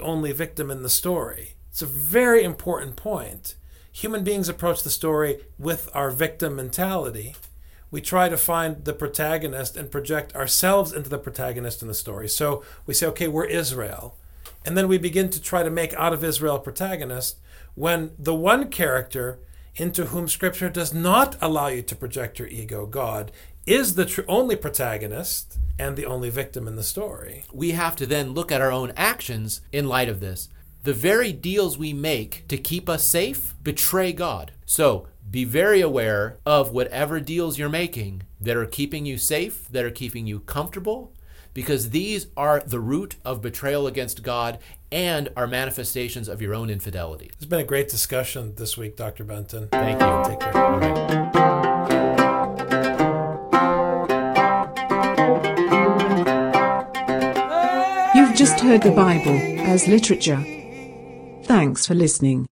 only 0.00 0.32
victim 0.32 0.68
in 0.68 0.82
the 0.82 0.88
story. 0.88 1.54
It's 1.70 1.80
a 1.80 1.86
very 1.86 2.42
important 2.42 2.96
point. 2.96 3.54
Human 3.92 4.24
beings 4.24 4.48
approach 4.48 4.82
the 4.82 4.90
story 4.90 5.44
with 5.60 5.88
our 5.94 6.10
victim 6.10 6.56
mentality. 6.56 7.36
We 7.92 8.00
try 8.00 8.28
to 8.28 8.36
find 8.36 8.84
the 8.84 8.92
protagonist 8.92 9.76
and 9.76 9.92
project 9.92 10.34
ourselves 10.34 10.92
into 10.92 11.08
the 11.08 11.18
protagonist 11.18 11.82
in 11.82 11.86
the 11.86 11.94
story. 11.94 12.28
So 12.28 12.64
we 12.84 12.94
say, 12.94 13.06
okay, 13.06 13.28
we're 13.28 13.44
Israel. 13.44 14.16
And 14.66 14.76
then 14.76 14.88
we 14.88 14.98
begin 14.98 15.30
to 15.30 15.40
try 15.40 15.62
to 15.62 15.70
make 15.70 15.94
out 15.94 16.12
of 16.12 16.24
Israel 16.24 16.56
a 16.56 16.60
protagonist 16.60 17.38
when 17.74 18.12
the 18.18 18.34
one 18.34 18.68
character 18.68 19.40
into 19.76 20.06
whom 20.06 20.28
Scripture 20.28 20.68
does 20.68 20.94
not 20.94 21.36
allow 21.40 21.66
you 21.66 21.82
to 21.82 21.96
project 21.96 22.38
your 22.38 22.48
ego, 22.48 22.86
God, 22.86 23.32
is 23.66 23.94
the 23.94 24.04
tr- 24.04 24.22
only 24.28 24.56
protagonist 24.56 25.58
and 25.78 25.96
the 25.96 26.06
only 26.06 26.30
victim 26.30 26.68
in 26.68 26.76
the 26.76 26.82
story. 26.82 27.44
We 27.52 27.72
have 27.72 27.96
to 27.96 28.06
then 28.06 28.32
look 28.32 28.52
at 28.52 28.60
our 28.60 28.70
own 28.70 28.92
actions 28.96 29.60
in 29.72 29.88
light 29.88 30.08
of 30.08 30.20
this. 30.20 30.48
The 30.84 30.92
very 30.92 31.32
deals 31.32 31.78
we 31.78 31.92
make 31.92 32.46
to 32.48 32.58
keep 32.58 32.88
us 32.88 33.08
safe 33.08 33.54
betray 33.62 34.12
God. 34.12 34.52
So 34.66 35.08
be 35.28 35.44
very 35.44 35.80
aware 35.80 36.38
of 36.44 36.70
whatever 36.70 37.18
deals 37.18 37.58
you're 37.58 37.68
making 37.68 38.22
that 38.40 38.56
are 38.56 38.66
keeping 38.66 39.06
you 39.06 39.18
safe, 39.18 39.66
that 39.68 39.84
are 39.84 39.90
keeping 39.90 40.26
you 40.26 40.40
comfortable, 40.40 41.12
because 41.54 41.90
these 41.90 42.26
are 42.36 42.60
the 42.60 42.80
root 42.80 43.16
of 43.24 43.40
betrayal 43.40 43.86
against 43.86 44.22
God 44.22 44.58
and 44.92 45.30
are 45.36 45.46
manifestations 45.46 46.28
of 46.28 46.42
your 46.42 46.54
own 46.54 46.68
infidelity. 46.68 47.30
It's 47.34 47.46
been 47.46 47.60
a 47.60 47.64
great 47.64 47.88
discussion 47.88 48.54
this 48.56 48.76
week, 48.76 48.96
Dr. 48.96 49.24
Benton. 49.24 49.68
Thank 49.68 50.00
you. 50.00 50.30
Take 50.30 50.40
care. 50.40 51.24
You've 58.14 58.36
just 58.36 58.60
heard 58.60 58.82
the 58.82 58.92
Bible 58.94 59.38
as 59.68 59.88
literature. 59.88 60.42
Thanks 61.44 61.86
for 61.86 61.94
listening. 61.94 62.46